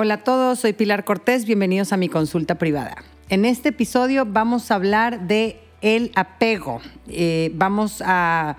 Hola 0.00 0.14
a 0.14 0.18
todos, 0.22 0.60
soy 0.60 0.74
Pilar 0.74 1.04
Cortés, 1.04 1.44
bienvenidos 1.44 1.92
a 1.92 1.96
mi 1.96 2.08
consulta 2.08 2.54
privada. 2.54 2.98
En 3.30 3.44
este 3.44 3.70
episodio 3.70 4.24
vamos 4.24 4.70
a 4.70 4.76
hablar 4.76 5.26
de 5.26 5.58
el 5.80 6.12
apego. 6.14 6.80
Eh, 7.08 7.50
vamos 7.56 8.00
a, 8.06 8.56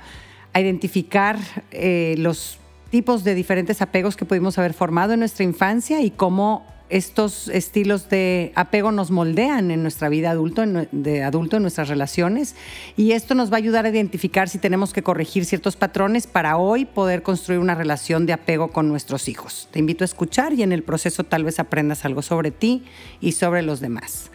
identificar 0.54 1.38
eh, 1.72 2.16
los 2.18 2.58
tipos 2.90 3.24
de 3.24 3.36
diferentes 3.36 3.82
apegos 3.82 4.18
que 4.18 4.26
pudimos 4.26 4.58
haber 4.58 4.74
formado 4.74 5.14
en 5.14 5.20
nuestra 5.22 5.46
infancia 5.46 6.02
y 6.02 6.12
cómo 6.12 6.68
estos 6.90 7.48
estilos 7.48 8.10
de 8.10 8.52
apego 8.56 8.92
nos 8.92 9.12
moldean 9.12 9.72
en 9.72 9.82
nuestra 9.84 10.10
vida 10.10 10.32
adulto, 10.32 10.64
de 10.92 11.24
adulto, 11.24 11.58
en 11.58 11.62
nuestras 11.62 11.88
relaciones. 11.88 12.56
Y 12.98 13.12
esto 13.12 13.36
nos 13.36 13.52
va 13.52 13.56
a 13.56 13.58
ayudar 13.60 13.86
a 13.86 13.90
identificar 13.90 14.50
si 14.50 14.58
tenemos 14.58 14.92
que 14.92 15.04
corregir 15.04 15.46
ciertos 15.46 15.76
patrones 15.76 16.28
para 16.28 16.58
hoy 16.58 16.86
poder 16.86 17.22
construir 17.22 17.60
una 17.60 17.76
relación 17.76 18.26
de 18.26 18.34
apego 18.34 18.70
con 18.70 18.90
nuestros 18.90 19.28
hijos. 19.28 19.68
Te 19.72 19.80
invito 19.80 20.04
a 20.04 20.06
escuchar 20.06 20.54
y 20.54 20.64
en 20.64 20.72
el 20.72 20.84
proceso 20.84 21.24
tal 21.24 21.44
vez 21.44 21.60
aprendas 21.60 22.06
algo 22.06 22.22
sobre 22.22 22.52
ti 22.52 22.84
y 23.22 23.34
sobre 23.34 23.62
los 23.62 23.80
demás. 23.80 24.32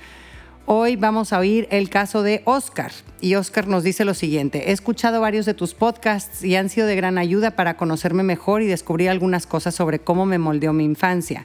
Hoy 0.67 0.97
vamos 0.97 1.35
a 1.35 1.41
oír 1.41 1.69
el 1.71 1.91
caso 1.91 2.23
de 2.23 2.41
Oscar 2.47 2.91
y 3.21 3.35
Oscar 3.35 3.69
nos 3.69 3.83
dice 3.83 4.07
lo 4.07 4.15
siguiente, 4.15 4.71
he 4.71 4.73
escuchado 4.73 5.21
varios 5.21 5.45
de 5.45 5.53
tus 5.53 5.75
podcasts 5.75 6.43
y 6.43 6.57
han 6.57 6.71
sido 6.71 6.87
de 6.87 6.97
gran 6.97 7.19
ayuda 7.19 7.51
para 7.51 7.77
conocerme 7.77 8.23
mejor 8.23 8.63
y 8.63 8.67
descubrir 8.67 9.11
algunas 9.11 9.47
cosas 9.47 9.75
sobre 9.75 9.99
cómo 9.99 10.25
me 10.25 10.39
moldeó 10.39 10.73
mi 10.73 10.85
infancia. 10.85 11.45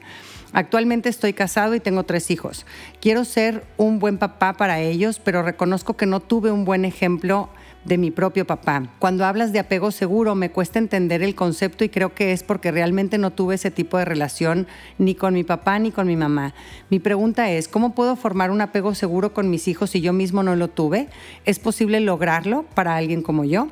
Actualmente 0.52 1.08
estoy 1.08 1.32
casado 1.32 1.74
y 1.74 1.80
tengo 1.80 2.02
tres 2.02 2.30
hijos. 2.30 2.66
Quiero 3.00 3.24
ser 3.24 3.64
un 3.76 4.00
buen 4.00 4.18
papá 4.18 4.54
para 4.54 4.80
ellos, 4.80 5.20
pero 5.22 5.42
reconozco 5.42 5.96
que 5.96 6.06
no 6.06 6.20
tuve 6.20 6.50
un 6.50 6.64
buen 6.64 6.84
ejemplo 6.84 7.48
de 7.84 7.98
mi 7.98 8.10
propio 8.10 8.46
papá. 8.46 8.82
Cuando 8.98 9.24
hablas 9.24 9.52
de 9.52 9.58
apego 9.58 9.90
seguro 9.90 10.34
me 10.34 10.50
cuesta 10.50 10.78
entender 10.78 11.22
el 11.22 11.34
concepto 11.34 11.84
y 11.84 11.88
creo 11.88 12.14
que 12.14 12.32
es 12.32 12.42
porque 12.42 12.72
realmente 12.72 13.16
no 13.16 13.30
tuve 13.30 13.54
ese 13.54 13.70
tipo 13.70 13.96
de 13.96 14.04
relación 14.04 14.66
ni 14.98 15.14
con 15.14 15.34
mi 15.34 15.44
papá 15.44 15.78
ni 15.78 15.90
con 15.90 16.06
mi 16.06 16.16
mamá. 16.16 16.52
Mi 16.90 16.98
pregunta 16.98 17.50
es, 17.50 17.68
¿cómo 17.68 17.94
puedo 17.94 18.16
formar 18.16 18.50
un 18.50 18.60
apego 18.60 18.94
seguro 18.94 19.32
con 19.32 19.50
mis 19.50 19.68
hijos 19.68 19.90
si 19.90 20.00
yo 20.00 20.12
mismo 20.12 20.42
no 20.42 20.56
lo 20.56 20.68
tuve? 20.68 21.08
¿Es 21.44 21.58
posible 21.58 22.00
lograrlo 22.00 22.64
para 22.74 22.96
alguien 22.96 23.22
como 23.22 23.44
yo? 23.44 23.68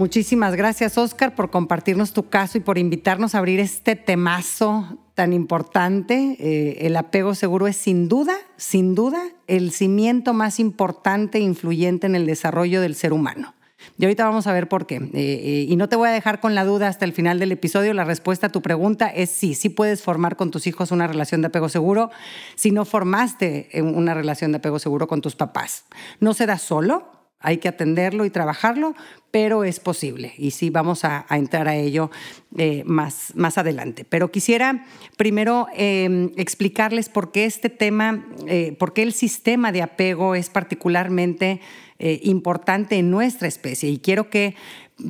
Muchísimas 0.00 0.56
gracias, 0.56 0.96
Oscar, 0.96 1.34
por 1.34 1.50
compartirnos 1.50 2.14
tu 2.14 2.30
caso 2.30 2.56
y 2.56 2.62
por 2.62 2.78
invitarnos 2.78 3.34
a 3.34 3.38
abrir 3.38 3.60
este 3.60 3.96
temazo 3.96 4.96
tan 5.12 5.34
importante. 5.34 6.38
Eh, 6.40 6.86
el 6.86 6.96
apego 6.96 7.34
seguro 7.34 7.66
es 7.66 7.76
sin 7.76 8.08
duda, 8.08 8.32
sin 8.56 8.94
duda, 8.94 9.22
el 9.46 9.72
cimiento 9.72 10.32
más 10.32 10.58
importante 10.58 11.36
e 11.36 11.42
influyente 11.42 12.06
en 12.06 12.14
el 12.14 12.24
desarrollo 12.24 12.80
del 12.80 12.94
ser 12.94 13.12
humano. 13.12 13.52
Y 13.98 14.04
ahorita 14.06 14.24
vamos 14.24 14.46
a 14.46 14.54
ver 14.54 14.70
por 14.70 14.86
qué. 14.86 14.96
Eh, 14.96 15.10
eh, 15.12 15.66
y 15.68 15.76
no 15.76 15.90
te 15.90 15.96
voy 15.96 16.08
a 16.08 16.12
dejar 16.12 16.40
con 16.40 16.54
la 16.54 16.64
duda 16.64 16.88
hasta 16.88 17.04
el 17.04 17.12
final 17.12 17.38
del 17.38 17.52
episodio. 17.52 17.92
La 17.92 18.04
respuesta 18.04 18.46
a 18.46 18.50
tu 18.50 18.62
pregunta 18.62 19.06
es 19.08 19.28
sí, 19.28 19.52
sí 19.52 19.68
puedes 19.68 20.00
formar 20.00 20.36
con 20.36 20.50
tus 20.50 20.66
hijos 20.66 20.92
una 20.92 21.08
relación 21.08 21.42
de 21.42 21.48
apego 21.48 21.68
seguro 21.68 22.10
si 22.54 22.70
no 22.70 22.86
formaste 22.86 23.68
una 23.82 24.14
relación 24.14 24.52
de 24.52 24.56
apego 24.56 24.78
seguro 24.78 25.06
con 25.06 25.20
tus 25.20 25.36
papás. 25.36 25.84
No 26.20 26.32
se 26.32 26.46
da 26.46 26.56
solo, 26.56 27.19
hay 27.40 27.58
que 27.58 27.68
atenderlo 27.68 28.24
y 28.24 28.30
trabajarlo, 28.30 28.94
pero 29.30 29.64
es 29.64 29.80
posible. 29.80 30.34
Y 30.36 30.50
sí, 30.50 30.70
vamos 30.70 31.04
a, 31.04 31.24
entrar 31.30 31.68
a 31.68 31.76
ello 31.76 32.10
eh, 32.56 32.82
más, 32.84 33.32
más 33.34 33.58
adelante. 33.58 34.04
Pero 34.04 34.30
quisiera 34.30 34.84
primero 35.16 35.66
em, 35.74 36.30
explicarles 36.36 37.08
por 37.08 37.32
qué 37.32 37.46
este 37.46 37.70
tema, 37.70 38.26
eh, 38.46 38.76
por 38.78 38.92
qué 38.92 39.02
el 39.02 39.12
sistema 39.12 39.72
de 39.72 39.82
apego 39.82 40.34
es 40.34 40.50
particularmente 40.50 41.60
eh, 41.98 42.20
importante 42.24 42.96
en 42.96 43.10
nuestra 43.10 43.48
especie. 43.48 43.88
Y 43.88 43.98
quiero 43.98 44.28
que 44.28 44.54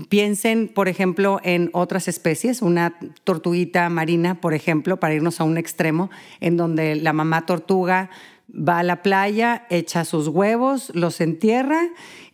piensen, 0.08 0.68
por 0.68 0.88
ejemplo, 0.88 1.40
en 1.42 1.70
otras 1.72 2.06
especies, 2.06 2.62
una 2.62 2.96
tortuguita 3.24 3.88
marina, 3.88 4.40
por 4.40 4.54
ejemplo, 4.54 5.00
para 5.00 5.14
irnos 5.14 5.40
a 5.40 5.44
un 5.44 5.58
extremo, 5.58 6.10
en 6.40 6.56
donde 6.56 6.94
la 6.94 7.12
mamá 7.12 7.46
tortuga 7.46 8.10
va 8.52 8.80
a 8.80 8.82
la 8.82 9.02
playa, 9.02 9.66
echa 9.70 10.04
sus 10.04 10.28
huevos, 10.28 10.90
los 10.94 11.20
entierra 11.20 11.88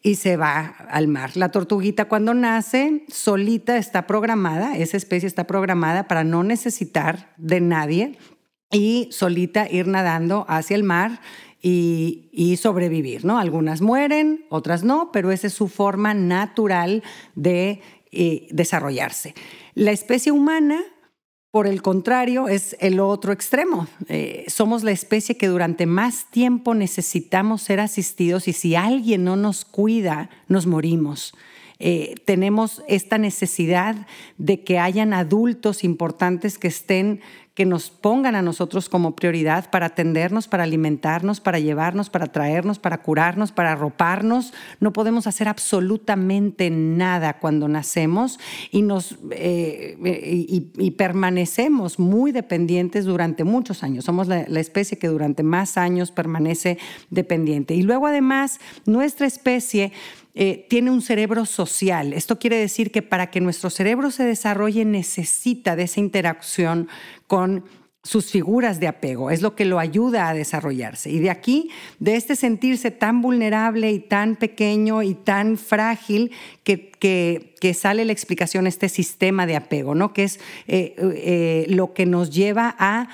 y 0.07 0.15
se 0.15 0.37
va 0.37 0.77
al 0.89 1.09
mar. 1.09 1.37
La 1.37 1.51
tortuguita 1.51 2.05
cuando 2.05 2.33
nace, 2.33 3.05
solita 3.09 3.77
está 3.77 4.07
programada, 4.07 4.77
esa 4.77 4.97
especie 4.97 5.27
está 5.27 5.49
programada 5.49 6.07
para 6.07 6.23
no 6.23 6.45
necesitar 6.45 7.35
de 7.39 7.61
nadie 7.61 8.17
y 8.71 9.09
solita 9.11 9.69
ir 9.69 9.89
nadando 9.89 10.47
hacia 10.49 10.77
el 10.77 10.85
mar 10.85 11.21
y, 11.61 12.57
sobrevivir, 12.63 13.25
¿no? 13.25 13.41
Algunas 13.41 13.81
mueren, 13.81 14.47
otras 14.49 14.85
no, 14.85 15.11
pero 15.11 15.33
esa 15.33 15.49
es 15.49 15.55
su 15.55 15.67
forma 15.67 16.15
natural 16.15 17.03
de 17.35 17.81
eh, 18.13 18.47
desarrollarse. 18.53 19.35
La 19.75 19.91
especie 19.91 20.31
humana 20.31 20.85
por 21.57 21.67
el 21.67 21.81
contrario, 21.81 22.49
es 22.49 22.77
el 22.81 23.01
otro 23.01 23.33
extremo. 23.33 23.89
Eh, 24.11 24.45
somos 24.47 24.85
la 24.85 24.91
especie 24.91 25.39
que 25.39 25.47
durante 25.47 25.87
más 25.87 26.27
tiempo 26.31 26.75
necesitamos 26.75 27.63
ser 27.63 27.81
asistidos 27.81 28.47
y 28.47 28.53
si 28.53 28.75
alguien 28.75 29.25
no 29.25 29.37
nos 29.37 29.65
cuida, 29.65 30.29
nos 30.49 30.67
morimos. 30.67 31.33
Eh, 31.79 32.15
tenemos 32.25 32.83
esta 32.89 33.19
necesidad 33.19 34.07
de 34.39 34.65
que 34.65 34.79
hayan 34.79 35.13
adultos 35.13 35.85
importantes 35.85 36.59
que 36.59 36.69
estén 36.69 37.21
que 37.57 37.65
nos 37.65 37.89
pongan 37.89 38.35
a 38.35 38.43
nosotros 38.43 38.91
como 38.91 39.17
prioridad 39.17 39.71
para 39.71 39.87
atendernos, 39.87 40.47
para 40.47 40.65
alimentarnos, 40.65 41.41
para 41.41 41.59
llevarnos, 41.59 42.11
para 42.11 42.27
traernos, 42.27 42.79
para 42.79 42.99
curarnos, 42.99 43.51
para 43.51 43.73
arroparnos. 43.73 44.53
No 44.79 44.93
podemos 44.93 45.27
hacer 45.27 45.49
absolutamente 45.49 46.69
nada 46.69 47.39
cuando 47.39 47.67
nacemos 47.67 48.39
y, 48.71 48.83
nos, 48.83 49.17
eh, 49.31 49.97
y, 49.99 50.91
permanecemos 50.91 51.99
muy 51.99 52.31
dependientes 52.31 53.07
durante 53.07 53.43
muchos 53.43 53.83
años. 53.83 54.05
Somos 54.05 54.29
la, 54.29 54.45
la 54.49 54.61
especie 54.61 54.99
que 54.99 55.09
durante 55.09 55.43
más 55.43 55.79
años 55.79 56.11
permanece 56.11 56.77
dependiente. 57.09 57.75
Y 57.75 57.81
luego 57.81 58.07
además 58.07 58.61
nuestra 58.85 59.27
especie 59.27 59.93
eh, 60.39 60.67
tiene 60.69 60.91
un 60.91 61.01
cerebro 61.01 61.47
social. 61.47 62.13
Esto 62.13 62.39
quiere 62.39 62.59
decir 62.59 62.93
que 62.93 63.01
para 63.01 63.31
que 63.31 63.41
nuestro 63.41 63.71
cerebro 63.71 64.11
se 64.11 64.25
desarrolle 64.25 64.85
necesita 64.85 65.77
de 65.77 65.85
esa 65.85 65.99
interacción 65.99 66.89
con 67.27 67.65
sus 68.07 68.31
figuras 68.31 68.79
de 68.79 68.87
apego, 68.87 69.31
es 69.31 69.43
lo 69.43 69.57
que 69.57 69.65
lo 69.65 69.81
ayuda 69.81 70.29
a 70.29 70.35
desarrollarse. 70.35 71.11
Y 71.11 71.19
de 71.19 71.31
aquí, 71.31 71.71
de 71.99 72.15
este 72.15 72.37
sentirse 72.37 72.93
tan 72.93 73.21
vulnerable 73.21 73.91
y 73.91 73.99
tan 73.99 74.37
pequeño 74.37 75.03
y 75.03 75.15
tan 75.15 75.57
frágil, 75.57 76.31
que, 76.63 76.91
que, 76.91 77.75
sale 77.75 78.05
la 78.05 78.13
explicación, 78.13 78.69
este 78.69 78.89
sistema 78.89 79.45
de 79.47 79.57
apego, 79.57 79.97
¿no? 79.97 80.13
que 80.13 80.25
es 80.25 80.39
eh, 80.69 80.95
eh, 80.99 81.67
lo 81.69 81.95
que 81.95 82.07
nos 82.07 82.31
lleva 82.31 82.77
a 82.79 83.09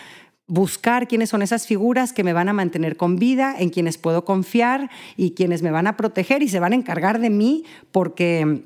buscar 0.47 1.09
quiénes 1.09 1.31
son 1.31 1.43
esas 1.43 1.67
figuras 1.67 2.13
que 2.13 2.25
me 2.25 2.33
van 2.33 2.49
a 2.49 2.53
mantener 2.53 2.97
con 2.97 3.17
vida, 3.17 3.55
en 3.59 3.71
quienes 3.71 3.99
puedo 3.99 4.25
confiar 4.25 4.91
y 5.17 5.33
quienes 5.33 5.63
me 5.63 5.71
van 5.71 5.87
a 5.87 5.97
proteger 5.97 6.43
y 6.43 6.49
se 6.49 6.61
van 6.61 6.73
a 6.73 6.77
encargar 6.77 7.21
de 7.21 7.31
mí 7.31 7.65
porque 7.91 8.65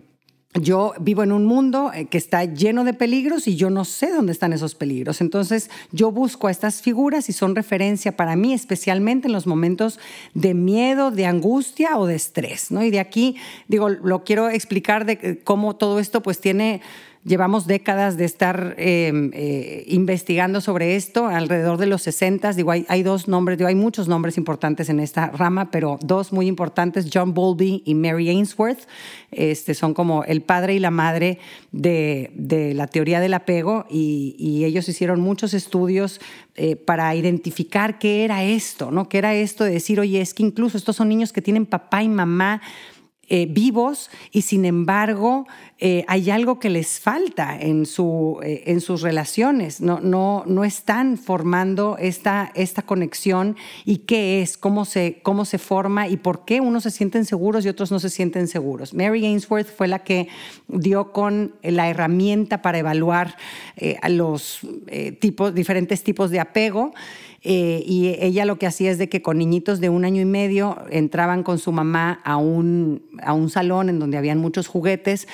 yo 0.60 0.94
vivo 1.00 1.22
en 1.22 1.32
un 1.32 1.44
mundo 1.44 1.90
eh, 1.92 2.06
que 2.06 2.18
está 2.18 2.44
lleno 2.44 2.84
de 2.84 2.94
peligros 2.94 3.46
y 3.48 3.56
yo 3.56 3.70
no 3.70 3.84
sé 3.84 4.10
dónde 4.10 4.32
están 4.32 4.52
esos 4.52 4.74
peligros. 4.74 5.20
Entonces 5.20 5.70
yo 5.92 6.10
busco 6.10 6.48
a 6.48 6.50
estas 6.50 6.82
figuras 6.82 7.28
y 7.28 7.32
son 7.32 7.54
referencia 7.54 8.16
para 8.16 8.36
mí, 8.36 8.52
especialmente 8.52 9.28
en 9.28 9.32
los 9.32 9.46
momentos 9.46 9.98
de 10.34 10.54
miedo, 10.54 11.10
de 11.10 11.26
angustia 11.26 11.98
o 11.98 12.06
de 12.06 12.14
estrés. 12.14 12.70
¿no? 12.70 12.84
Y 12.84 12.90
de 12.90 13.00
aquí, 13.00 13.36
digo, 13.68 13.88
lo 13.88 14.24
quiero 14.24 14.48
explicar 14.48 15.04
de 15.04 15.18
eh, 15.22 15.40
cómo 15.42 15.76
todo 15.76 15.98
esto 15.98 16.22
pues 16.22 16.40
tiene 16.40 16.80
Llevamos 17.26 17.66
décadas 17.66 18.16
de 18.16 18.24
estar 18.24 18.76
em, 18.78 19.32
eh, 19.34 19.82
investigando 19.88 20.60
sobre 20.60 20.94
esto, 20.94 21.26
alrededor 21.26 21.76
de 21.76 21.86
los 21.86 22.02
60. 22.02 22.52
Digo, 22.52 22.70
hay, 22.70 23.02
dos 23.02 23.26
nombres, 23.26 23.58
digo, 23.58 23.66
hay 23.66 23.74
muchos 23.74 24.06
nombres 24.06 24.38
importantes 24.38 24.88
en 24.90 25.00
esta 25.00 25.30
rama, 25.30 25.72
pero 25.72 25.98
dos 26.02 26.32
muy 26.32 26.46
importantes, 26.46 27.08
John 27.12 27.34
Bowlby 27.34 27.82
y 27.84 27.96
Mary 27.96 28.28
Ainsworth, 28.28 28.86
este, 29.32 29.74
son 29.74 29.92
como 29.92 30.22
el 30.22 30.42
padre 30.46 30.74
y 30.74 30.78
la 30.78 30.90
madre 30.90 31.38
de, 31.72 32.30
la 32.74 32.86
teoría 32.86 33.20
del 33.20 33.34
apego 33.34 33.86
y, 33.90 34.64
ellos 34.64 34.88
hicieron 34.88 35.20
muchos 35.20 35.54
estudios 35.54 36.20
eh, 36.54 36.74
para 36.76 37.14
identificar 37.14 37.98
qué 37.98 38.24
era 38.24 38.42
esto, 38.42 38.90
¿no? 38.90 39.08
¿Qué 39.08 39.18
era 39.18 39.34
esto 39.34 39.64
de 39.64 39.70
decir, 39.70 40.00
oye, 40.00 40.20
es 40.20 40.34
que 40.34 40.42
incluso 40.42 40.76
estos 40.76 40.96
son 40.96 41.08
niños 41.08 41.32
que 41.32 41.42
tienen 41.42 41.66
papá 41.66 42.02
y 42.02 42.08
mamá 42.08 42.62
eh, 43.28 43.46
vivos 43.50 44.08
y 44.30 44.42
sin 44.42 44.64
embargo 44.64 45.48
eh, 45.78 46.04
hay 46.06 46.30
algo 46.30 46.60
que 46.60 46.70
les 46.70 47.00
falta 47.00 47.58
en, 47.60 47.84
su, 47.84 48.38
eh, 48.44 48.62
en 48.66 48.80
sus 48.80 49.02
relaciones, 49.02 49.80
no, 49.80 49.98
no, 49.98 50.44
no 50.46 50.62
están 50.62 51.18
formando 51.18 51.96
esta, 51.98 52.52
esta 52.54 52.82
conexión 52.82 53.56
y 53.84 53.98
qué 53.98 54.42
es, 54.42 54.56
cómo 54.56 54.84
se, 54.84 55.18
cómo 55.24 55.44
se 55.44 55.58
forma 55.58 56.06
y 56.06 56.18
por 56.18 56.44
qué 56.44 56.60
unos 56.60 56.84
se 56.84 56.92
sienten 56.92 57.24
seguros 57.24 57.66
y 57.66 57.68
otros 57.68 57.90
no 57.90 57.98
se 57.98 58.10
sienten 58.10 58.46
seguros. 58.46 58.94
Mary 58.94 59.26
Ainsworth 59.26 59.74
fue 59.74 59.88
la 59.88 60.04
que 60.04 60.28
dio 60.68 61.10
con 61.10 61.56
la 61.62 61.88
herramienta 61.90 62.62
para 62.62 62.78
evaluar 62.78 63.36
a 64.02 64.08
los 64.08 64.60
tipos, 65.18 65.52
diferentes 65.52 66.04
tipos 66.04 66.30
de 66.30 66.38
apego 66.38 66.92
eh, 67.48 67.84
y 67.86 68.08
ella 68.18 68.44
lo 68.44 68.58
que 68.58 68.66
hacía 68.66 68.90
es 68.90 68.98
de 68.98 69.08
que 69.08 69.22
con 69.22 69.38
niñitos 69.38 69.78
de 69.80 69.88
un 69.88 70.04
año 70.04 70.20
y 70.20 70.24
medio 70.24 70.78
entraban 70.90 71.44
con 71.44 71.58
su 71.58 71.70
mamá 71.70 72.20
a 72.24 72.38
un, 72.38 73.02
a 73.22 73.34
un 73.34 73.50
salón 73.50 73.88
en 73.88 74.00
donde 74.00 74.18
habían 74.18 74.38
muchos 74.38 74.66
juguetes 74.66 75.28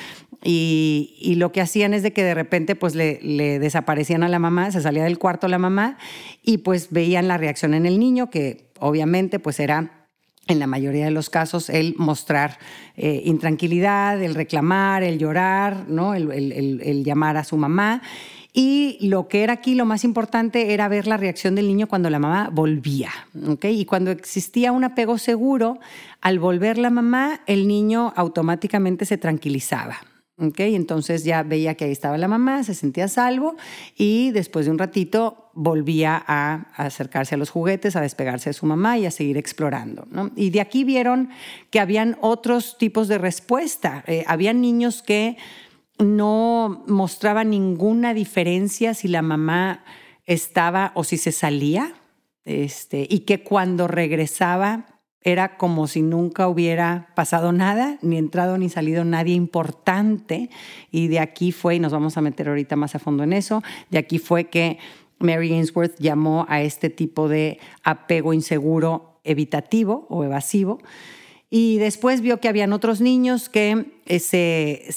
y, 0.45 1.35
lo 1.39 1.53
que 1.53 1.63
hacían 1.63 1.95
es 1.95 2.03
de 2.03 2.13
que 2.13 2.23
de 2.23 2.35
repente 2.35 2.77
pues 2.77 2.95
le, 2.95 3.19
desaparecían 3.59 4.23
a 4.25 4.29
la 4.29 4.39
mamá, 4.39 4.71
se 4.73 4.83
salía 4.83 5.05
del 5.05 5.19
cuarto 5.19 5.49
la 5.49 5.59
mamá 5.59 5.97
y 6.43 6.59
pues 6.59 6.89
veían 6.91 7.29
la 7.29 7.39
reacción 7.39 7.73
en 7.73 7.87
el 7.87 7.99
niño 7.99 8.29
que 8.29 8.71
obviamente 8.79 9.39
pues 9.39 9.59
era 9.59 10.09
en 10.49 10.59
la 10.59 10.67
mayoría 10.67 11.07
de 11.07 11.13
los 11.13 11.31
casos, 11.31 11.71
el 11.71 11.95
mostrar 11.97 12.59
eh, 12.97 13.23
intranquilidad, 13.25 14.23
el 14.23 14.35
reclamar, 14.35 15.03
el 15.03 15.19
llorar, 15.19 15.89
¿no? 15.89 16.15
El, 16.15 17.05
llamar 17.05 17.39
a 17.39 17.45
su 17.45 17.57
mamá. 17.57 18.03
Y 18.53 18.99
lo 19.01 19.29
que 19.29 19.43
era 19.43 19.55
aquí 19.55 19.75
lo 19.75 19.87
más 19.87 20.05
importante 20.05 20.75
era 20.75 20.89
ver 20.89 21.07
la 21.07 21.17
reacción 21.17 21.55
del 21.55 21.67
niño 21.67 21.89
cuando 21.89 22.11
la 22.11 22.19
mamá 22.19 22.51
volvía. 22.53 23.11
¿okay? 23.49 23.81
Y 23.81 23.85
cuando 23.87 24.11
existía 24.11 24.73
un 24.73 24.85
apego 24.85 25.17
seguro, 25.17 25.79
al 26.21 26.39
volver 26.39 26.77
la 26.77 26.91
mamá, 26.91 27.41
el 27.47 27.67
niño 27.67 28.13
automáticamente 28.15 29.07
se 29.07 29.17
tranquilizaba. 29.17 29.97
Okay, 30.39 30.75
entonces 30.75 31.25
ya 31.25 31.43
veía 31.43 31.75
que 31.75 31.85
ahí 31.85 31.93
estaba 31.93 32.17
la 32.17 32.27
mamá, 32.27 32.65
se 32.65 32.75
sentía 32.75 33.07
salvo 33.07 33.55
y 33.97 34.31
después 34.33 34.65
de 34.65 34.73
un 34.73 34.79
ratito 34.79 35.51
volvía 35.53 36.21
a 36.27 36.73
acercarse 36.75 37.35
a 37.35 37.39
los 37.39 37.51
juguetes, 37.51 37.95
a 37.97 38.01
despegarse 38.01 38.51
de 38.51 38.55
su 38.55 38.65
mamá 38.65 38.99
y 38.99 39.05
a 39.05 39.11
seguir 39.11 39.37
explorando. 39.37 40.09
Y 40.35 40.51
de 40.51 40.63
aquí 40.63 40.85
vieron 40.85 41.29
que 41.71 41.81
habían 41.81 42.17
otros 42.23 42.79
tipos 42.79 43.09
de 43.09 43.19
respuesta. 43.19 44.03
Eh, 44.07 44.25
habían 44.27 44.63
niños 44.63 45.03
que 45.03 45.37
no 46.05 46.85
mostraban 46.87 47.51
ninguna 47.51 48.15
diferencia 48.15 48.95
si 48.95 49.09
la 49.09 49.23
mamá 49.23 49.85
estaba 50.27 50.93
o 50.95 51.05
si 51.05 51.17
se 51.17 51.33
salía, 51.33 51.95
este, 52.45 53.07
y 53.09 53.21
que 53.21 53.43
cuando 53.43 53.89
regresaba 53.89 54.87
era 55.25 55.57
como 55.57 55.87
si 55.87 56.03
nunca 56.03 56.49
hubiera 56.49 57.13
pasado 57.15 57.53
nada, 57.53 57.99
ni 58.03 58.19
entrado 58.19 58.59
ni 58.59 58.69
salido 58.69 59.05
nadie 59.05 59.35
importante. 59.35 60.51
Y 60.91 61.09
de 61.09 61.21
aquí 61.21 61.53
fue, 61.53 61.77
y 61.77 61.79
nos 61.79 61.93
vamos 61.93 62.17
a 62.17 62.21
meter 62.21 62.49
ahorita 62.49 62.77
más 62.77 62.95
a 62.95 62.99
fondo 62.99 63.23
en 63.23 63.33
eso, 63.33 63.63
de 63.91 63.99
aquí 63.99 64.19
fue 64.19 64.45
que 64.45 64.79
Mary 65.21 65.53
Ainsworth 65.53 65.97
llamó 65.99 66.47
a 66.49 66.63
este 66.63 66.91
tipo 66.91 67.29
de 67.29 67.59
apego 67.85 68.33
inseguro 68.33 69.21
evitativo 69.23 70.07
o 70.09 70.25
evasivo. 70.25 70.81
Y 71.55 71.77
después 71.77 72.23
vio 72.23 72.41
que 72.41 72.49
habían 72.49 72.73
otros 72.73 73.03
niños 73.03 73.51
que 73.51 73.85
eh, 74.07 74.21
se, 74.21 74.89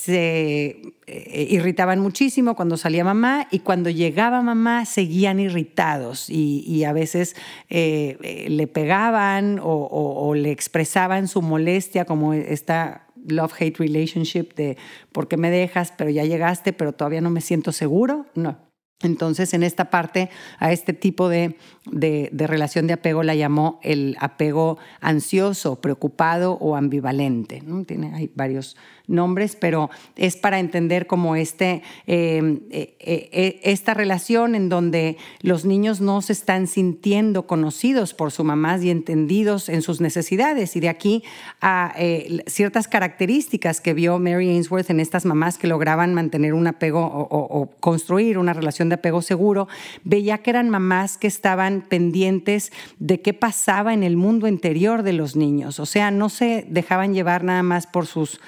eh, 1.05 1.47
irritaban 1.49 1.99
muchísimo 1.99 2.55
cuando 2.55 2.77
salía 2.77 3.03
mamá 3.03 3.45
y 3.51 3.59
cuando 3.59 3.89
llegaba 3.89 4.41
mamá 4.41 4.85
seguían 4.85 5.41
irritados 5.41 6.29
y, 6.29 6.85
a 6.85 6.93
veces 6.93 7.35
eh, 7.69 8.45
le 8.47 8.67
pegaban 8.67 9.59
o, 9.61 10.33
le 10.33 10.51
expresaban 10.51 11.27
su 11.27 11.41
molestia 11.41 12.05
como 12.05 12.33
esta 12.33 13.05
love-hate 13.27 13.77
relationship 13.77 14.55
de 14.55 14.77
¿por 15.11 15.27
qué 15.27 15.35
me 15.35 15.51
dejas? 15.51 15.91
Pero 15.97 16.09
ya 16.09 16.23
llegaste, 16.23 16.71
pero 16.71 16.93
todavía 16.93 17.19
no 17.19 17.31
me 17.31 17.41
siento 17.41 17.73
seguro. 17.73 18.27
No, 18.33 18.57
entonces, 19.01 19.53
en 19.53 19.63
esta 19.63 19.89
parte, 19.89 20.29
a 20.57 20.71
este 20.71 20.93
tipo 20.93 21.27
de, 21.27 21.57
relación 22.31 22.87
de 22.87 22.93
apego 22.93 23.23
la 23.23 23.35
llamó 23.35 23.79
el 23.83 24.15
apego 24.19 24.77
ansioso, 25.01 25.81
preocupado 25.81 26.53
o 26.53 26.75
ambivalente. 26.75 27.61
Hay 28.13 28.31
varios 28.33 28.77
nombres, 29.07 29.55
pero 29.55 29.89
es 30.15 30.35
para 30.35 30.59
entender 30.59 31.07
como 31.07 31.35
este, 31.35 31.81
em, 32.07 32.61
eh, 32.71 32.95
eh, 32.99 33.29
eh, 33.31 33.59
esta 33.63 33.93
relación 33.93 34.55
en 34.55 34.69
donde 34.69 35.17
los 35.41 35.65
niños 35.65 36.01
no 36.01 36.21
se 36.21 36.33
están 36.33 36.67
sintiendo 36.67 37.47
conocidos 37.47 38.13
por 38.13 38.31
su 38.31 38.43
mamá 38.43 38.77
y 38.81 38.89
entendidos 38.89 39.69
en 39.69 39.81
sus 39.81 40.01
necesidades. 40.01 40.75
Y 40.75 40.79
de 40.79 40.89
aquí 40.89 41.23
a 41.61 41.93
ciertas 42.47 42.87
características 42.87 43.79
que 43.79 43.93
vio 43.93 44.19
Mary 44.19 44.49
Ainsworth 44.49 44.89
en 44.89 44.99
estas 44.99 45.25
mamás 45.25 45.57
que 45.57 45.67
lograban 45.67 46.13
mantener 46.13 46.53
un 46.53 46.67
apego 46.67 47.05
o, 47.05 47.69
construir 47.79 48.37
una 48.37 48.53
relación 48.53 48.89
de 48.89 48.95
apego 48.95 49.21
seguro, 49.21 49.67
veía 50.03 50.39
que 50.39 50.49
eran 50.49 50.69
mamás 50.69 51.17
que 51.17 51.27
estaban 51.27 51.81
pendientes 51.87 52.71
de 52.99 53.21
qué 53.21 53.33
pasaba 53.33 53.93
en 53.93 54.03
el 54.03 54.17
mundo 54.17 54.47
interior 54.47 55.03
de 55.03 55.13
los 55.13 55.35
niños. 55.35 55.79
O 55.79 55.85
sea, 55.85 56.11
no 56.11 56.29
se 56.29 56.65
dejaban 56.69 57.13
llevar 57.13 57.43
nada 57.43 57.63
más 57.63 57.87
por 57.87 58.05
sus 58.05 58.39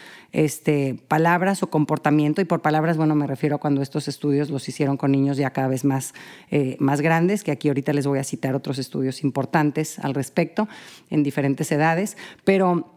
este, 0.48 0.96
palabras 1.10 1.62
o 1.62 1.70
comportamiento, 1.70 2.40
y 2.40 2.46
por 2.46 2.62
palabras, 2.62 2.96
bueno, 2.96 3.16
me 3.16 3.28
refiero 3.28 3.58
a 3.58 3.60
cuando 3.60 3.82
estos 3.82 4.08
estudios 4.08 4.50
los 4.50 4.70
hicieron 4.70 4.96
con 4.96 5.12
niños 5.12 5.36
ya 5.36 5.52
cada 5.52 5.68
vez 5.68 5.84
más, 5.84 6.14
eh, 6.52 6.78
más 6.80 7.02
grandes, 7.02 7.44
que 7.44 7.52
aquí 7.52 7.68
ahorita 7.68 7.92
les 7.92 8.08
voy 8.08 8.20
a 8.20 8.24
citar 8.24 8.56
otros 8.56 8.80
estudios 8.80 9.24
importantes 9.24 10.00
al 10.00 10.14
respecto 10.14 10.70
en 11.10 11.22
diferentes 11.22 11.70
edades, 11.74 12.16
pero 12.46 12.94